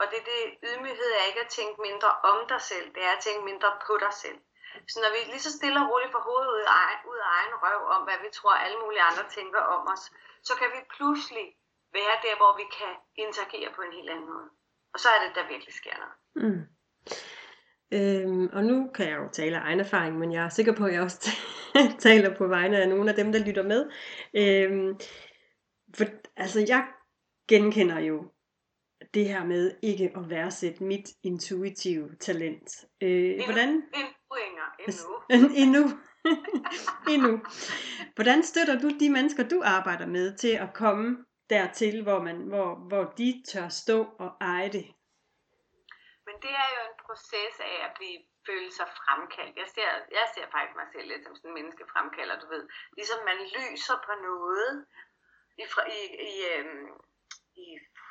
[0.00, 3.12] og det er det, ydmyghed er ikke at tænke mindre om dig selv, det er
[3.16, 4.38] at tænke mindre på dig selv.
[4.92, 7.54] Så når vi lige så stille og roligt får hovedet ud af, ud af egen
[7.64, 10.04] røv om, hvad vi tror alle mulige andre tænker om os,
[10.48, 11.46] så kan vi pludselig
[11.98, 14.48] være der, hvor vi kan interagere på en helt anden måde.
[14.94, 16.16] Og så er det, der virkelig sker noget.
[16.42, 16.62] Mm.
[17.98, 20.84] Øhm, og nu kan jeg jo tale af egen erfaring, men jeg er sikker på,
[20.84, 21.20] at jeg også
[22.08, 23.80] taler på vegne af nogle af dem, der lytter med.
[24.34, 25.00] Øhm,
[25.96, 26.04] for
[26.36, 26.82] altså, jeg
[27.48, 28.32] genkender jo
[29.14, 32.68] det her med ikke at værdsætte mit intuitive talent.
[33.02, 33.68] Øh, endnu, hvordan?
[33.68, 33.88] Endnu,
[34.80, 35.50] endnu.
[35.62, 35.82] endnu.
[37.14, 37.32] endnu.
[38.14, 42.74] Hvordan støtter du de mennesker, du arbejder med, til at komme dertil, hvor, man, hvor,
[42.88, 44.86] hvor de tør stå og eje det?
[46.26, 48.18] Men det er jo en proces af at blive
[48.48, 49.54] føle sig fremkaldt.
[49.62, 52.64] Jeg ser, jeg ser faktisk mig selv lidt som sådan en menneske fremkalder, du ved.
[52.98, 54.70] Ligesom man lyser på noget
[55.62, 55.64] i,
[55.98, 56.86] i, i, øhm,
[57.64, 57.66] i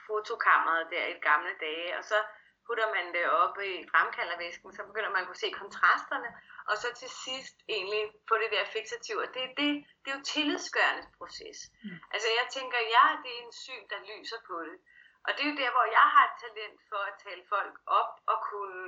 [0.10, 2.20] fotokammeret der i gamle dage, og så
[2.66, 6.30] putter man det op i fremkaldervæsken, så begynder man at kunne se kontrasterne,
[6.70, 9.70] og så til sidst egentlig få det der fixativ, og det, det,
[10.02, 11.60] det er jo tillidsgørende proces.
[11.84, 11.98] Mm.
[12.14, 14.78] Altså jeg tænker, ja, det er en syn, der lyser på det.
[15.26, 18.12] Og det er jo der, hvor jeg har et talent for at tale folk op
[18.32, 18.84] og kunne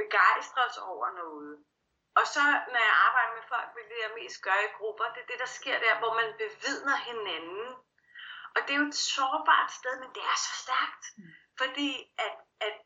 [0.00, 1.52] begejstres over noget.
[2.18, 5.30] Og så når jeg arbejder med folk, vil jeg mest gøre i grupper, det er
[5.30, 7.66] det, der sker der, hvor man bevidner hinanden.
[8.54, 11.04] Og det er jo et sårbart sted, men det er så stærkt.
[11.18, 11.30] Mm.
[11.60, 11.90] Fordi
[12.26, 12.34] at,
[12.66, 12.76] at,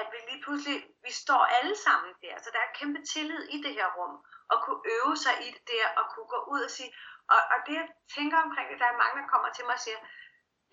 [0.00, 3.56] at vi lige pludselig, vi står alle sammen der, så der er kæmpe tillid i
[3.64, 4.14] det her rum,
[4.52, 6.90] og kunne øve sig i det der, og kunne gå ud og sige,
[7.34, 9.84] og, og det jeg tænker omkring det, der er mange, der kommer til mig og
[9.86, 10.00] siger,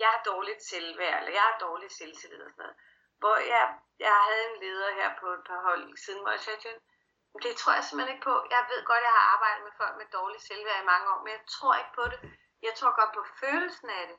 [0.02, 2.78] jeg har dårligt selvværd, eller jeg har dårligt selvtillid og sådan noget.
[3.22, 3.66] Hvor jeg,
[4.00, 6.60] jeg havde en leder her på et par hold siden, hvor jeg sagde
[7.44, 8.36] det tror jeg simpelthen ikke på.
[8.56, 11.32] Jeg ved godt, jeg har arbejdet med folk med dårligt selvværd i mange år, men
[11.38, 12.20] jeg tror ikke på det.
[12.68, 14.18] Jeg tror godt på følelsen af det.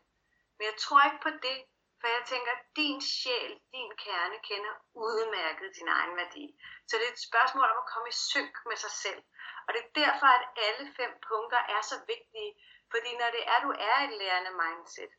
[0.59, 1.59] Men jeg tror ikke på det,
[2.01, 4.75] for jeg tænker, at din sjæl, din kerne, kender
[5.07, 6.44] udmærket din egen værdi.
[6.88, 9.23] Så det er et spørgsmål om at komme i synk med sig selv.
[9.66, 12.53] Og det er derfor, at alle fem punkter er så vigtige.
[12.92, 15.12] Fordi når det er, du er et lærende mindset,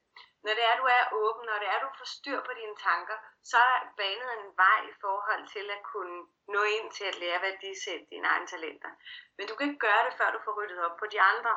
[0.46, 3.18] når det er, du er åben, når det er, du får styr på dine tanker,
[3.50, 6.18] så er der banet en vej i forhold til at kunne
[6.54, 8.92] nå ind til at lære værdisætte dine egne talenter.
[9.38, 11.54] Men du kan ikke gøre det, før du får ryddet op på de andre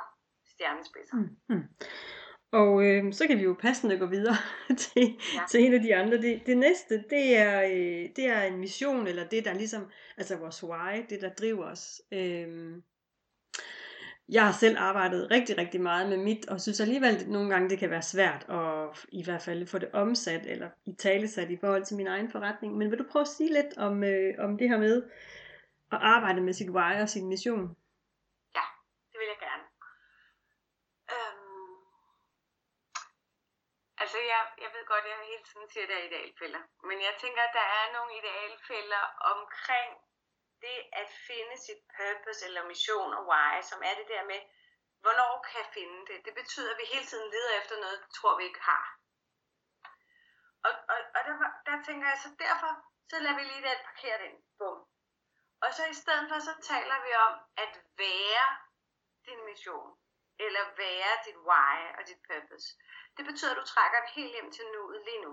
[0.52, 1.16] stjernespidser.
[1.16, 1.66] Mm, hmm
[2.52, 4.36] og øh, så kan vi jo passende gå videre
[4.84, 5.42] til, ja.
[5.50, 6.16] til en af de andre.
[6.16, 10.36] Det, det næste, det er, øh, det er en mission, eller det der ligesom, altså
[10.36, 12.02] vores why, det der driver os.
[12.12, 12.82] Øh,
[14.28, 17.70] jeg har selv arbejdet rigtig, rigtig meget med mit, og synes alligevel, at nogle gange
[17.70, 21.56] det kan være svært at i hvert fald få det omsat, eller i talesat i
[21.56, 22.76] forhold til min egen forretning.
[22.76, 25.02] Men vil du prøve at sige lidt om, øh, om det her med
[25.92, 27.64] at arbejde med sit why og sin mission?
[28.58, 28.66] Ja,
[29.10, 29.64] det vil jeg gerne.
[31.14, 31.74] Øhm,
[34.02, 36.62] altså, jeg, jeg ved godt, at jeg hele tiden siger, at der er idealfælder.
[36.88, 39.92] Men jeg tænker, at der er nogle idealfælder omkring
[40.64, 44.40] det at finde sit purpose eller mission og why, som er det der med,
[45.04, 46.18] hvornår kan jeg finde det?
[46.26, 48.86] Det betyder, at vi hele tiden leder efter noget, vi tror, vi ikke har.
[50.66, 51.34] Og, og, og der,
[51.66, 52.70] der tænker jeg, så derfor,
[53.10, 54.34] så lader vi lige det parkere den.
[54.58, 54.78] Bum.
[55.64, 58.46] Og så i stedet for, så taler vi om at være
[59.26, 59.90] din mission,
[60.38, 62.68] eller være dit why og dit purpose.
[63.16, 65.32] Det betyder, at du trækker det helt hjem til nuet lige nu.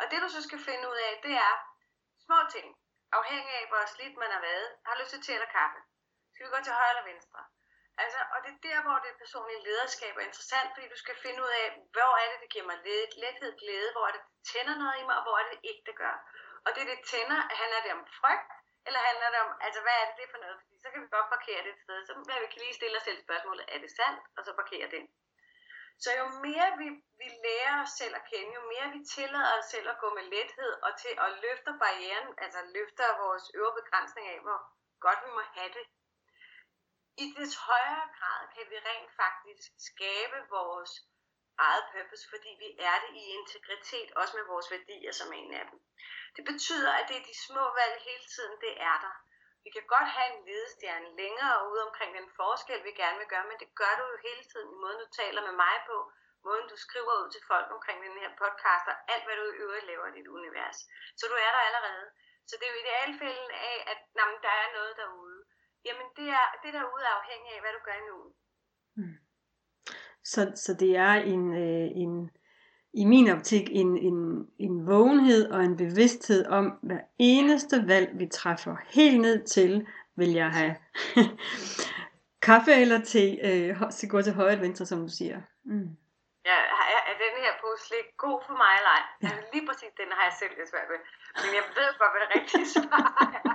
[0.00, 1.54] Og det du så skal finde ud af, det er
[2.26, 2.68] små ting
[3.12, 5.80] afhængig af, hvor slidt man har været, har lyst til te eller kaffe.
[6.32, 7.40] Skal vi gå til højre eller venstre?
[8.02, 11.40] Altså, og det er der, hvor det personlige lederskab er interessant, fordi du skal finde
[11.44, 14.42] ud af, hvor er det, det giver mig let, lethed, glæde, hvor er det, det
[14.52, 16.16] tænder noget i mig, og hvor er det, det ikke det gør.
[16.66, 18.52] Og det, det tænder, handler det om frygt,
[18.88, 20.56] eller handler det om, altså hvad er det, det for noget?
[20.60, 23.06] Fordi så kan vi godt parkere det et sted, så bliver vi lige stille os
[23.08, 24.20] selv spørgsmålet, er det sandt?
[24.36, 25.02] Og så parkere det.
[26.04, 26.88] Så jo mere vi,
[27.20, 30.24] vi lærer os selv at kende, jo mere vi tillader os selv at gå med
[30.34, 34.58] lethed og til at løfte barrieren, altså løfter vores øvre begrænsning af, hvor
[35.04, 35.86] godt vi må have det,
[37.24, 40.92] i det højere grad kan vi rent faktisk skabe vores
[41.66, 45.64] eget purpose, fordi vi er det i integritet, også med vores værdier som en af
[45.70, 45.78] dem.
[46.36, 49.16] Det betyder, at det er de små valg hele tiden, det er der.
[49.64, 53.48] Vi kan godt have en ledestjerne længere ude omkring den forskel, vi gerne vil gøre,
[53.50, 55.96] men det gør du jo hele tiden i måden, du taler med mig på,
[56.46, 59.58] måden du skriver ud til folk omkring den her podcast, og alt hvad du i
[59.64, 60.78] øvrigt laver i dit univers.
[61.18, 62.06] Så du er der allerede.
[62.48, 65.40] Så det er jo idealfælden af, at jamen, der er noget derude.
[65.86, 68.18] Jamen det, er, det derude er afhængig af, hvad du gør nu.
[68.98, 69.16] Mm.
[70.32, 72.12] Så, så det er en, øh, en,
[72.92, 78.26] i min optik en, en, en vågenhed og en bevidsthed om, hver eneste valg, vi
[78.26, 80.74] træffer helt ned til, vil jeg have
[82.48, 85.38] kaffe eller te, øh, så gå til højre venstre, som du siger.
[85.64, 85.88] Mm.
[86.50, 86.58] Ja,
[86.94, 89.04] er, er den her på slik god for mig eller ej?
[89.22, 89.28] Ja.
[89.28, 91.00] Altså, lige præcis den har jeg selv lidt svært med.
[91.42, 93.54] Men jeg ved godt, hvad det rigtige svar er.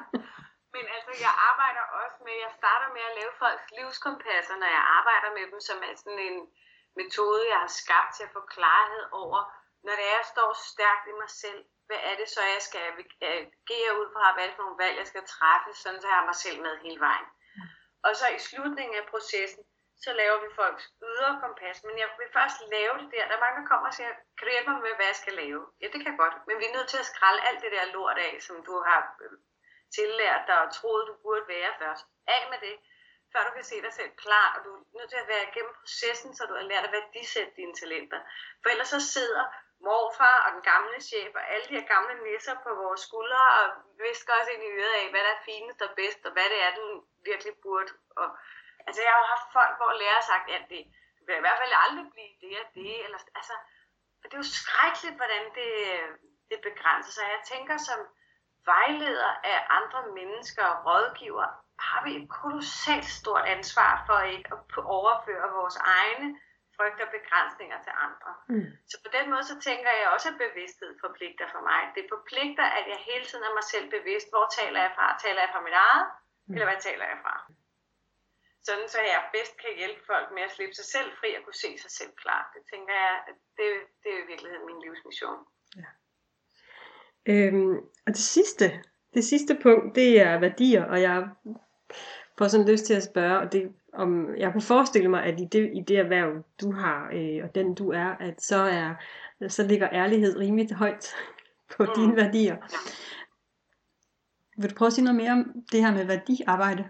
[0.75, 4.83] Men altså, jeg arbejder også med, jeg starter med at lave folks livskompasser, når jeg
[4.99, 6.37] arbejder med dem, som er sådan en,
[7.01, 9.39] metode, jeg har skabt til at få klarhed over,
[9.85, 12.81] når det er, jeg står stærkt i mig selv, hvad er det så, jeg skal
[13.21, 16.17] agere ud fra, hvad er det for nogle valg, jeg skal træffe, sådan så jeg
[16.17, 17.27] har mig selv med hele vejen.
[18.05, 19.63] Og så i slutningen af processen,
[20.03, 23.27] så laver vi folks ydre kompas, men jeg vil først lave det der.
[23.27, 25.35] Der er mange, der kommer og siger, kan du hjælpe mig med, hvad jeg skal
[25.43, 25.61] lave?
[25.81, 27.93] Ja, det kan jeg godt, men vi er nødt til at skralde alt det der
[27.95, 29.37] lort af, som du har øh,
[29.95, 32.05] tillært dig og troet, du burde være først.
[32.35, 32.75] Af med det,
[33.33, 35.73] før du kan se dig selv klar, og du er nødt til at være igennem
[35.81, 38.19] processen, så du har lært at værdisætte dine talenter.
[38.61, 39.43] For ellers så sidder
[39.85, 43.65] morfar og den gamle chef og alle de her gamle nisser på vores skuldre og
[44.05, 46.59] visker os ind i øret af, hvad der er finest og bedst, og hvad det
[46.65, 46.85] er, du
[47.29, 47.91] virkelig burde.
[48.21, 48.27] Og,
[48.87, 50.83] altså jeg har haft folk, hvor lærer har sagt, at det,
[51.25, 52.93] vil i hvert fald aldrig blive det og det.
[53.05, 53.55] Eller, altså,
[54.21, 55.71] og det er jo skrækkeligt, hvordan det,
[56.51, 57.25] det begrænser sig.
[57.35, 57.99] Jeg tænker som
[58.65, 61.47] vejleder af andre mennesker og rådgiver,
[61.79, 64.59] har vi et kolossalt stort ansvar for ikke at
[64.97, 66.27] overføre vores egne
[66.77, 68.31] frygt og begrænsninger til andre.
[68.53, 68.69] Mm.
[68.91, 71.81] Så på den måde så tænker jeg også, at bevidsthed forpligter for mig.
[71.97, 74.27] Det forpligter, at jeg hele tiden er mig selv bevidst.
[74.33, 75.07] Hvor taler jeg fra?
[75.25, 76.05] Taler jeg fra mit eget?
[76.47, 76.53] Mm.
[76.53, 77.35] Eller hvad taler jeg fra?
[78.67, 81.61] Sådan så jeg bedst kan hjælpe folk med at slippe sig selv fri og kunne
[81.65, 82.47] se sig selv klart.
[82.55, 83.67] Det tænker jeg, at det,
[84.03, 85.39] det er i virkeligheden min livsmission.
[85.81, 85.89] Ja.
[87.31, 88.65] Øhm, og det sidste,
[89.13, 91.27] det sidste punkt, det er værdier, og jeg
[92.37, 95.45] får sådan lyst til at spørge, og det, om jeg kunne forestille mig, at i
[95.45, 98.95] det, i det erhverv, du har, øh, og den du er, at så, er,
[99.47, 101.15] så ligger ærlighed rimelig højt
[101.77, 101.93] på mm.
[101.95, 102.55] dine værdier.
[102.55, 102.77] Ja.
[104.57, 106.83] Vil du prøve at sige noget mere om det her med værdiarbejde?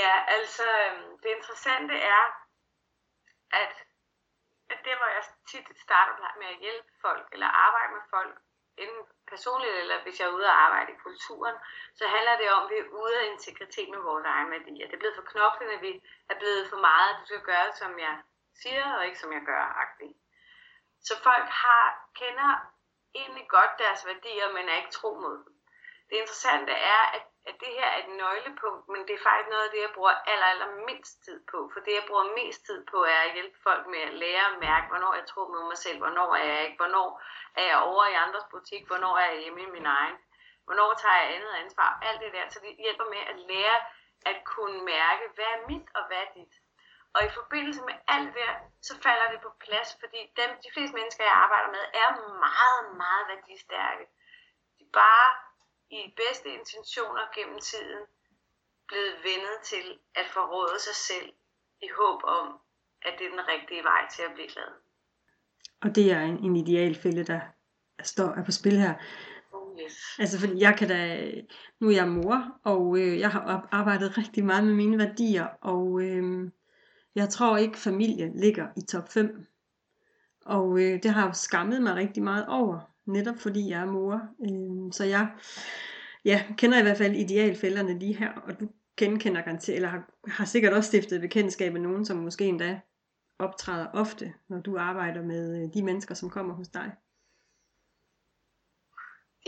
[0.00, 2.22] Ja, altså øhm, det interessante er,
[3.62, 3.74] at,
[4.72, 8.34] at det hvor jeg tit starter med at hjælpe folk, eller arbejde med folk,
[8.82, 9.02] enten
[9.34, 11.56] personligt eller hvis jeg er ude og arbejde i kulturen,
[11.98, 14.86] så handler det om, at vi er ude af integritet med vores egen værdier.
[14.86, 15.92] Det er blevet for knoklende, at vi
[16.32, 18.14] er blevet for meget, at du skal gøre som jeg
[18.62, 20.16] siger, og ikke som jeg gør, agtigt.
[21.08, 21.84] Så folk har,
[22.20, 22.50] kender
[23.20, 25.54] egentlig godt deres værdier, men er ikke tro mod dem.
[26.08, 29.66] Det interessante er, at, at det her er et nøglepunkt, men det er faktisk noget
[29.66, 31.58] af det, jeg bruger aller, aller mindst tid på.
[31.72, 34.58] For det, jeg bruger mest tid på, er at hjælpe folk med at lære at
[34.66, 37.08] mærke, hvornår jeg tror med mig selv, hvornår er jeg ikke, hvornår
[37.60, 40.16] er jeg over i andres butik, hvornår er jeg hjemme i min egen,
[40.64, 42.46] hvornår tager jeg andet ansvar, alt det der.
[42.48, 43.78] Så det hjælper med at lære
[44.30, 46.54] at kunne mærke, hvad er mit og hvad er dit.
[47.14, 50.70] Og i forbindelse med alt det der, så falder det på plads, fordi dem, de
[50.74, 52.08] fleste mennesker, jeg arbejder med, er
[52.46, 54.04] meget, meget værdistærke.
[54.78, 55.28] De bare
[55.98, 58.02] i bedste intentioner gennem tiden
[58.88, 59.86] blevet vendet til
[60.20, 61.28] at forråde sig selv
[61.86, 62.46] i håb om,
[63.06, 64.70] at det er den rigtige vej til at blive glad.
[65.84, 67.40] Og det er en, en idealfælde, der
[68.02, 68.94] står er på spil her.
[69.52, 69.96] Oh, yes.
[70.18, 71.30] Altså fordi jeg kan da,
[71.80, 76.02] nu er jeg mor, og øh, jeg har arbejdet rigtig meget med mine værdier, og
[76.02, 76.50] øh,
[77.14, 79.46] jeg tror ikke familie ligger i top 5.
[80.46, 84.14] Og øh, det har jo skammet mig rigtig meget over, netop fordi jeg er mor.
[84.46, 85.28] Øh, så jeg
[86.24, 90.44] ja, kender i hvert fald idealfælderne lige her, og du genkender garanteret, eller har, har
[90.44, 92.80] sikkert også stiftet bekendtskab med nogen, som måske endda
[93.38, 96.88] optræder ofte, når du arbejder med øh, de mennesker, som kommer hos dig?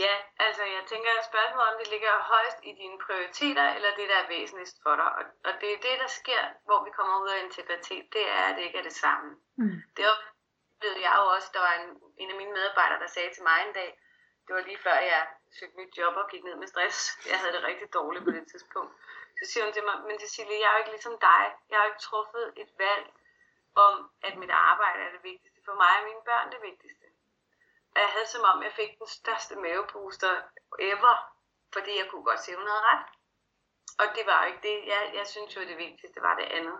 [0.05, 0.15] Ja,
[0.45, 4.17] altså jeg tænker, at spørgsmålet om det ligger højst i dine prioriteter, eller det, der
[4.23, 5.09] er væsentligst for dig.
[5.19, 8.43] Og, og det er det, der sker, hvor vi kommer ud af integritet, det er,
[8.47, 9.29] at det ikke er det samme.
[9.61, 9.77] Mm.
[9.95, 13.43] Det oplevede jeg jo også, der var en, en af mine medarbejdere, der sagde til
[13.43, 13.99] mig en dag,
[14.47, 15.27] det var lige før jeg
[15.59, 16.97] søgte mit job og gik ned med stress.
[17.31, 18.93] Jeg havde det rigtig dårligt på det tidspunkt.
[19.39, 21.43] Så siger hun til mig, men Cecilie, jeg er jo ikke ligesom dig.
[21.69, 23.05] Jeg har jo ikke truffet et valg
[23.75, 25.59] om, at mit arbejde er det vigtigste.
[25.65, 27.05] For mig er mine børn det vigtigste.
[27.93, 30.33] Og jeg havde som om, jeg fik den største mavepuster
[30.79, 31.15] ever,
[31.73, 33.05] fordi jeg kunne godt se, at hun havde ret.
[34.01, 34.77] Og det var jo ikke det.
[34.93, 36.79] Jeg, jeg synes jo, at det vigtigste var det andet.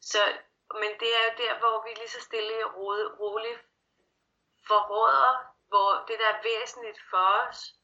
[0.00, 0.20] Så,
[0.80, 2.72] men det er jo der, hvor vi lige så stille og
[3.20, 3.60] roligt
[4.66, 7.74] forråder, hvor det der er væsentligt for os,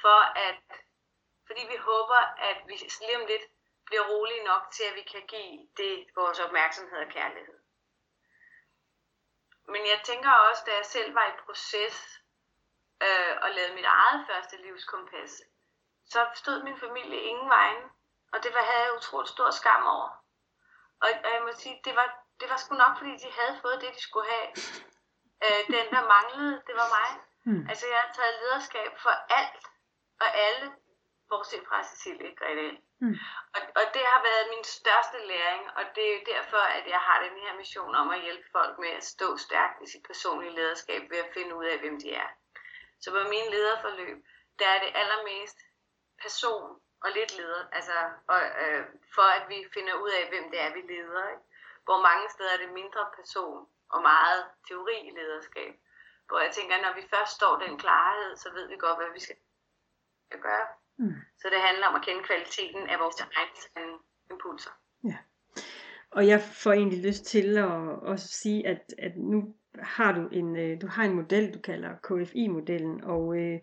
[0.00, 0.62] for at,
[1.46, 3.42] fordi vi håber, at vi lige om lidt
[3.86, 7.58] bliver rolige nok til, at vi kan give det vores opmærksomhed og kærlighed.
[9.72, 12.20] Men jeg tænker også, da jeg selv var i proces
[13.02, 15.42] øh, og lavede mit eget første livskompas,
[16.06, 17.82] så stod min familie ingen vejen,
[18.32, 20.08] og det var, havde jeg utroligt stor skam over.
[21.02, 22.08] Og, og jeg må sige, det var,
[22.40, 24.48] det var sgu nok, fordi de havde fået det, de skulle have.
[25.44, 27.10] Øh, den, der manglede, det var mig.
[27.48, 27.62] Mm.
[27.70, 29.64] Altså, jeg har taget lederskab for alt
[30.24, 30.66] og alle,
[31.28, 32.68] bortset fra Cecilie Grete.
[33.00, 33.16] Mm.
[33.54, 37.00] Og, og det har været min største læring, og det er jo derfor, at jeg
[37.08, 40.56] har den her mission om at hjælpe folk med at stå stærkt i sit personlige
[40.58, 42.28] lederskab ved at finde ud af, hvem de er.
[43.00, 44.18] Så på min lederforløb,
[44.58, 45.58] der er det allermest
[46.22, 47.96] person og lidt leder, altså
[48.28, 48.84] og, øh,
[49.14, 51.28] for at vi finder ud af, hvem det er, vi leder.
[51.28, 51.42] Ikke?
[51.84, 55.72] Hvor mange steder er det mindre person og meget teori i lederskab.
[56.28, 59.20] Hvor jeg tænker, når vi først står den klarhed, så ved vi godt, hvad vi
[59.26, 59.36] skal
[60.48, 60.66] gøre.
[60.98, 61.14] Mm.
[61.40, 63.98] Så det handler om at kende kvaliteten af vores egne
[64.30, 64.70] impulser.
[65.04, 65.16] Ja.
[66.10, 67.72] Og jeg får egentlig lyst til at
[68.12, 71.96] også sige, at, at nu har du en, øh, du har en model, du kalder
[72.02, 73.60] KFI-modellen, og øh,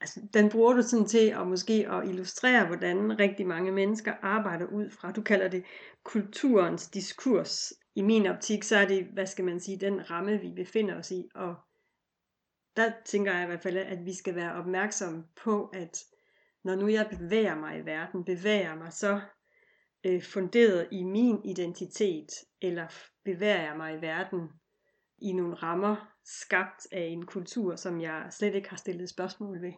[0.00, 4.66] altså, den bruger du sådan til at måske at illustrere, hvordan rigtig mange mennesker arbejder
[4.66, 5.12] ud fra.
[5.12, 5.64] Du kalder det
[6.04, 7.72] kulturens diskurs.
[7.94, 11.10] I min optik, så er det, hvad skal man sige, den ramme, vi befinder os
[11.10, 11.28] i.
[11.34, 11.54] Og
[12.76, 15.98] der tænker jeg i hvert fald, at vi skal være opmærksomme på, at
[16.64, 19.20] når nu jeg bevæger mig i verden, bevæger mig så
[20.06, 22.28] øh, funderet i min identitet,
[22.60, 22.86] eller
[23.24, 24.48] bevæger jeg mig i verden
[25.18, 29.72] i nogle rammer, skabt af en kultur, som jeg slet ikke har stillet spørgsmål ved.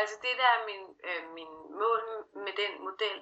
[0.00, 2.00] Altså det der er min, øh, min mål
[2.44, 3.18] med den model,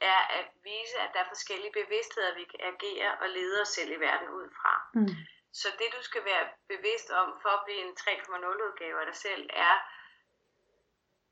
[0.00, 3.90] er at vise, at der er forskellige bevidstheder, vi kan agere og lede os selv
[3.92, 4.74] i verden ud fra.
[4.94, 5.14] Mm.
[5.52, 9.16] Så det du skal være bevidst om for at blive en 3.0 udgave af dig
[9.16, 9.74] selv, er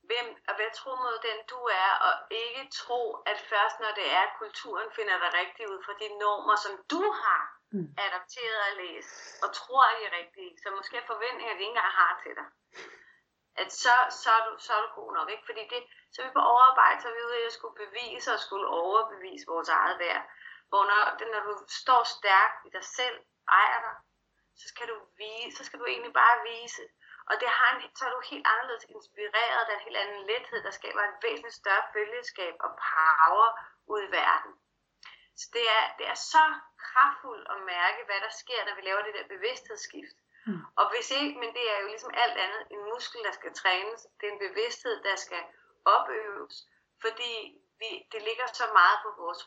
[0.08, 4.06] hvem, at være tro mod den du er, og ikke tro, at først når det
[4.16, 7.88] er, at kulturen finder dig rigtig ud fra de normer, som du har mm.
[8.04, 9.12] adapteret og læst,
[9.44, 12.34] og tror, at de er rigtige, så måske forventninger, at de ikke engang har til
[12.38, 12.46] dig
[13.62, 15.28] at så, så, er du, så er du god nok.
[15.30, 15.46] Ikke?
[15.48, 15.80] Fordi det,
[16.12, 18.66] så er vi på overarbejde, så er vi ude i at skulle bevise og skulle
[18.66, 20.22] overbevise vores eget værd.
[20.70, 21.00] Hvor når,
[21.34, 23.16] når du står stærkt i dig selv,
[23.60, 23.96] ejer dig,
[24.60, 26.84] så skal du vise, så skal du egentlig bare vise.
[27.30, 30.22] Og det har en, så er du helt anderledes inspireret, der er en helt anden
[30.30, 33.48] lethed, der skaber en væsentligt større følgeskab og power
[33.92, 34.52] ud i verden.
[35.40, 36.44] Så det er, det er så
[36.86, 40.16] kraftfuldt at mærke, hvad der sker, når vi laver det der bevidsthedsskift.
[40.46, 40.62] Mm.
[40.80, 44.00] Og hvis ikke, men det er jo ligesom alt andet, en muskel, der skal trænes,
[44.18, 45.42] det er en bevidsthed, der skal
[45.96, 46.54] opøves,
[47.04, 47.32] fordi
[47.80, 49.40] vi, det ligger så meget på vores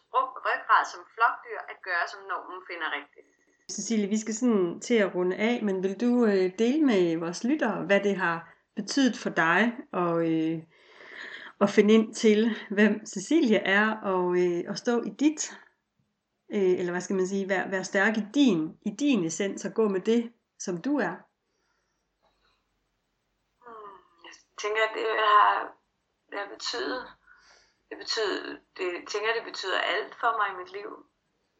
[0.45, 3.27] ryggrad som flokdyr at gøre, som normen finder rigtigt.
[3.75, 7.43] Cecilie, vi skal sådan til at runde af, men vil du øh, dele med vores
[7.43, 8.37] lyttere, hvad det har
[8.75, 10.57] betydet for dig og, øh,
[11.61, 15.41] at finde ind til, hvem Cecilie er, og øh, at stå i dit,
[16.53, 19.73] øh, eller hvad skal man sige, være, være stærk i din, i din essens, og
[19.73, 21.15] gå med det som du er?
[23.65, 25.73] Hmm, jeg tænker, at det har,
[26.29, 27.13] det har betydet,
[27.89, 31.05] det betyder, det, jeg tænker, det betyder alt for mig i mit liv.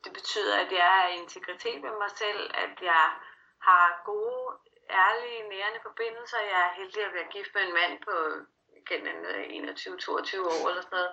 [0.04, 3.06] Det betyder, at jeg er i integritet med mig selv, at jeg
[3.60, 4.58] har gode,
[4.90, 6.40] ærlige, nærende forbindelser.
[6.40, 8.16] Jeg er heldig at være gift med en mand på
[8.82, 11.12] igen 21-22 øh, år eller sådan noget.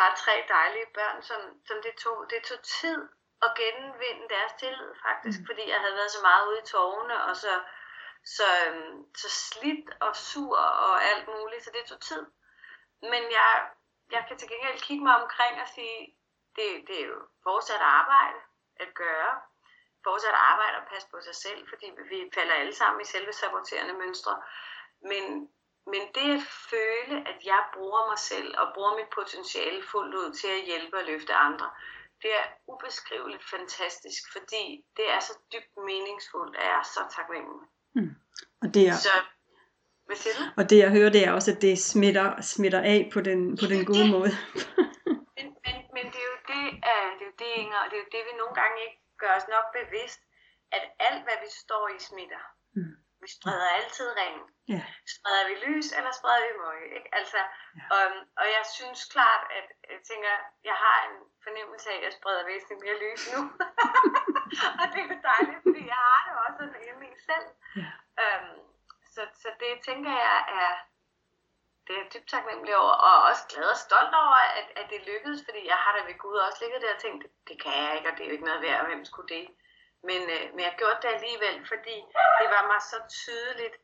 [0.00, 3.08] Har tre dejlige børn, som, som det, tog, det tog tid
[3.42, 5.46] at genvinde deres tillid faktisk, mm.
[5.46, 7.52] fordi jeg havde været så meget ude i tårne, og så,
[8.36, 12.26] så, øhm, så slidt og sur og alt muligt, så det tog tid.
[13.02, 13.50] Men jeg,
[14.10, 16.16] jeg kan til gengæld kigge mig omkring og sige,
[16.56, 18.38] det, det er jo fortsat arbejde
[18.76, 19.32] at gøre,
[20.04, 23.94] fortsat arbejde at passe på sig selv, fordi vi falder alle sammen i selve saboterende
[23.94, 24.42] mønstre.
[25.10, 25.24] Men,
[25.86, 30.32] men det at føle, at jeg bruger mig selv og bruger mit potentiale fuldt ud
[30.32, 31.70] til at hjælpe og løfte andre,
[32.22, 34.64] det er ubeskriveligt fantastisk, fordi
[34.96, 37.68] det er så dybt meningsfuldt, at jeg er så taknemmelig.
[37.94, 38.14] Mm.
[38.62, 39.16] Og det er, så?
[40.58, 43.66] Og det jeg hører, det er også, at det smitter, smitter af på den, på
[43.72, 44.32] den gode det, måde.
[45.36, 48.04] men, men, men det er jo det, uh, det, er det, Inger, og det er
[48.04, 50.20] jo det, vi nogle gange ikke gør os nok bevidst,
[50.76, 52.42] at alt, hvad vi står i, smitter.
[52.76, 52.94] Mm.
[53.22, 54.46] Vi spreder altid ringen.
[54.72, 54.86] Yeah.
[55.14, 56.80] Spreder vi lys, eller spreder vi møg?
[56.98, 57.08] Ikke?
[57.18, 57.40] Altså,
[57.76, 57.94] yeah.
[57.94, 58.04] og,
[58.40, 60.32] og jeg synes klart, at jeg tænker,
[60.70, 63.40] jeg har en fornemmelse af, at jeg spreder væsentligt mere lys nu.
[64.80, 67.48] og det er jo dejligt, fordi jeg har det også sådan i selv.
[67.80, 67.94] Yeah.
[68.22, 68.70] Um,
[69.14, 70.72] så, så det tænker jeg er,
[71.86, 75.40] det er dybt taknemmelig over, og også glad og stolt over, at, at det lykkedes,
[75.46, 77.92] fordi jeg har da ved Gud også ligget der og tænkt, det, det kan jeg
[77.96, 79.44] ikke, og det er jo ikke noget værd, hvem skulle det?
[80.08, 81.96] Men, øh, men jeg gjorde det alligevel, fordi
[82.40, 83.76] det var mig så tydeligt,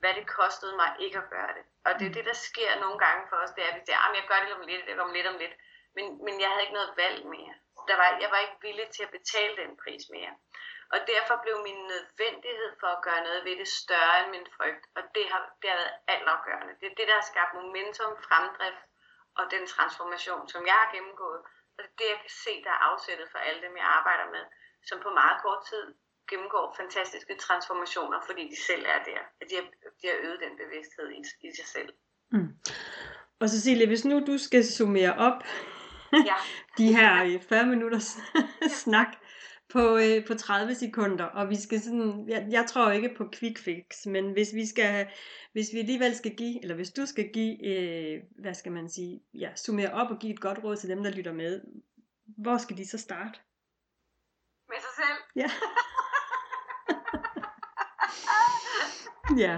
[0.00, 1.64] hvad det kostede mig ikke at gøre det.
[1.86, 3.98] Og det er det, der sker nogle gange for os, det er, at vi siger,
[4.04, 5.54] ah, at jeg gør det om lidt, det om lidt om lidt.
[5.96, 7.54] Men, men jeg havde ikke noget valg mere.
[7.88, 10.32] Der var, jeg var ikke villig til at betale den pris mere.
[10.94, 14.84] Og derfor blev min nødvendighed for at gøre noget ved det større end min frygt.
[14.96, 16.74] Og det har, det har været altafgørende.
[16.80, 18.84] Det er det, der har skabt momentum, fremdrift
[19.38, 21.40] og den transformation, som jeg har gennemgået.
[21.74, 24.26] Og det er det, jeg kan se, der er afsættet for alle dem, jeg arbejder
[24.34, 24.44] med
[24.88, 25.84] som på meget kort tid
[26.30, 29.20] gennemgår fantastiske transformationer, fordi de selv er der.
[29.40, 29.66] At de har,
[30.00, 31.90] de har øget den bevidsthed i, i sig selv.
[32.32, 32.50] Mm.
[33.40, 35.38] Og Cecilie, hvis nu du skal summere op
[36.12, 36.38] ja.
[36.78, 38.08] de her 40 øh, minutters
[38.84, 39.16] snak
[39.68, 43.58] på, øh, på 30 sekunder, og vi skal sådan, jeg, jeg tror ikke på quick
[43.58, 45.06] fix, men hvis vi skal,
[45.52, 49.20] hvis vi alligevel skal give, eller hvis du skal give, øh, hvad skal man sige,
[49.34, 51.60] ja, summere op og give et godt råd til dem, der lytter med,
[52.26, 53.40] hvor skal de så starte?
[54.74, 55.18] Med sig selv.
[55.42, 55.48] Ja.
[59.44, 59.54] ja.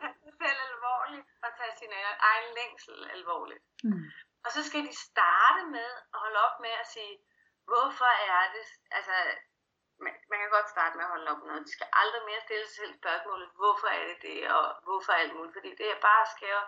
[0.00, 1.92] Tage sig selv alvorligt og tage sin
[2.30, 3.64] egen længsel alvorligt.
[3.84, 4.04] Mm.
[4.44, 7.14] Og så skal de starte med at holde op med at sige,
[7.70, 8.64] hvorfor er det,
[8.98, 9.16] altså,
[10.04, 11.66] man, man kan godt starte med at holde op med noget.
[11.68, 15.34] De skal aldrig mere stille sig selv spørgsmålet, hvorfor er det det, og hvorfor alt
[15.36, 15.56] muligt.
[15.58, 16.64] Fordi det er bare skære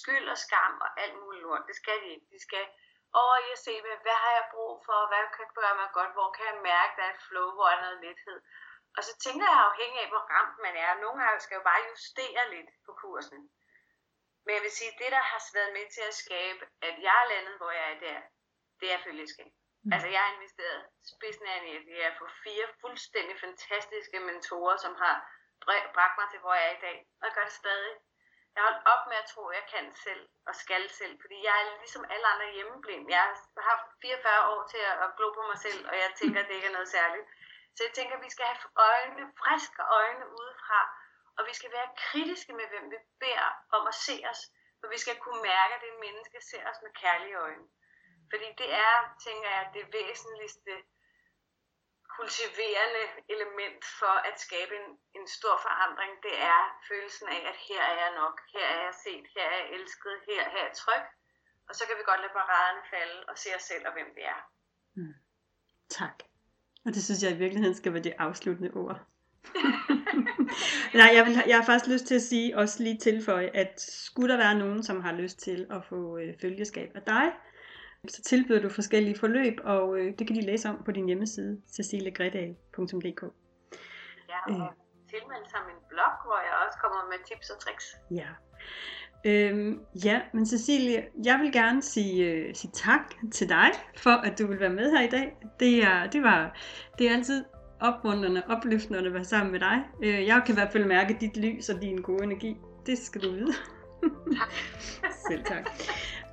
[0.00, 1.68] skyld og skam og alt muligt lort.
[1.68, 2.26] Det skal de ikke.
[2.34, 2.64] De skal
[3.22, 6.12] over i at se, hvad, hvad har jeg brug for, hvad kan gøre mig godt,
[6.16, 8.38] hvor kan jeg mærke, der er et flow, hvor er noget lethed.
[8.96, 11.00] Og så tænker jeg afhængig af, hvor ramt man er.
[11.04, 13.40] Nogle gange skal jo bare justere lidt på kursen.
[14.44, 17.30] Men jeg vil sige, det der har været med til at skabe, at jeg er
[17.34, 18.18] landet, hvor jeg er der,
[18.80, 19.52] det er følgeskab.
[19.84, 19.92] Mm.
[19.92, 20.80] Altså jeg har investeret
[21.14, 25.16] spidsen af en jeg er på fire fuldstændig fantastiske mentorer, som har
[25.96, 26.98] bragt mig til, hvor jeg er i dag.
[27.20, 27.94] Og jeg gør det stadig.
[28.54, 31.36] Jeg har holdt op med at tro, at jeg kan selv og skal selv, fordi
[31.48, 33.04] jeg er ligesom alle andre hjemmeblind.
[33.14, 33.22] Jeg
[33.56, 36.54] har haft 44 år til at glo på mig selv, og jeg tænker, at det
[36.54, 37.26] ikke er noget særligt.
[37.74, 40.80] Så jeg tænker, at vi skal have øjne, friske øjne udefra,
[41.38, 44.40] og vi skal være kritiske med, hvem vi beder om at se os,
[44.80, 47.66] for vi skal kunne mærke, at det menneske ser os med kærlige øjne.
[48.30, 48.94] Fordi det er,
[49.26, 50.72] tænker jeg, det væsentligste
[52.18, 53.04] kultiverende
[53.34, 54.88] element for at skabe en,
[55.18, 56.60] en stor forandring, det er
[56.90, 60.14] følelsen af, at her er jeg nok, her er jeg set, her er jeg elsket,
[60.28, 61.04] her, her er jeg tryg.
[61.68, 64.22] Og så kan vi godt lade paraderne falde og se os selv og hvem vi
[64.34, 64.40] er.
[64.98, 65.14] Mm.
[65.98, 66.16] Tak.
[66.84, 68.98] Og det synes jeg i virkeligheden skal være det afsluttende ord.
[71.00, 74.32] Nej, jeg, vil, jeg har faktisk lyst til at sige, også lige tilføje, at skulle
[74.32, 77.26] der være nogen, som har lyst til at få øh, følgeskab af dig,
[78.08, 81.62] så tilbyder du forskellige forløb, og øh, det kan de læse om på din hjemmeside,
[81.74, 83.22] ceciliegredal.dk.
[84.28, 84.70] Ja, og øh.
[85.10, 87.96] tilmelde sig min blog, hvor jeg også kommer med tips og tricks.
[88.10, 88.28] Ja.
[89.24, 94.38] Øhm, ja, men Cecilie, jeg vil gerne sige, øh, sige tak til dig, for at
[94.38, 95.36] du vil være med her i dag.
[95.60, 96.56] Det er, det var,
[96.98, 97.44] det er altid
[97.80, 99.84] opmuntrende, opløftende at være sammen med dig.
[100.02, 102.56] Øh, jeg kan i hvert fald mærke dit lys og din gode energi.
[102.86, 103.52] Det skal du vide.
[104.02, 104.52] Tak.
[105.28, 105.70] Selv tak.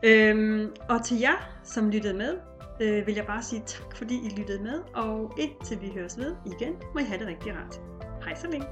[0.04, 2.38] Øhm, og til jer, som lyttede med,
[2.82, 4.80] øh, vil jeg bare sige tak, fordi I lyttede med.
[4.94, 7.82] Og indtil vi høres ved igen, må I have det rigtig rart.
[8.24, 8.68] Hej så længe.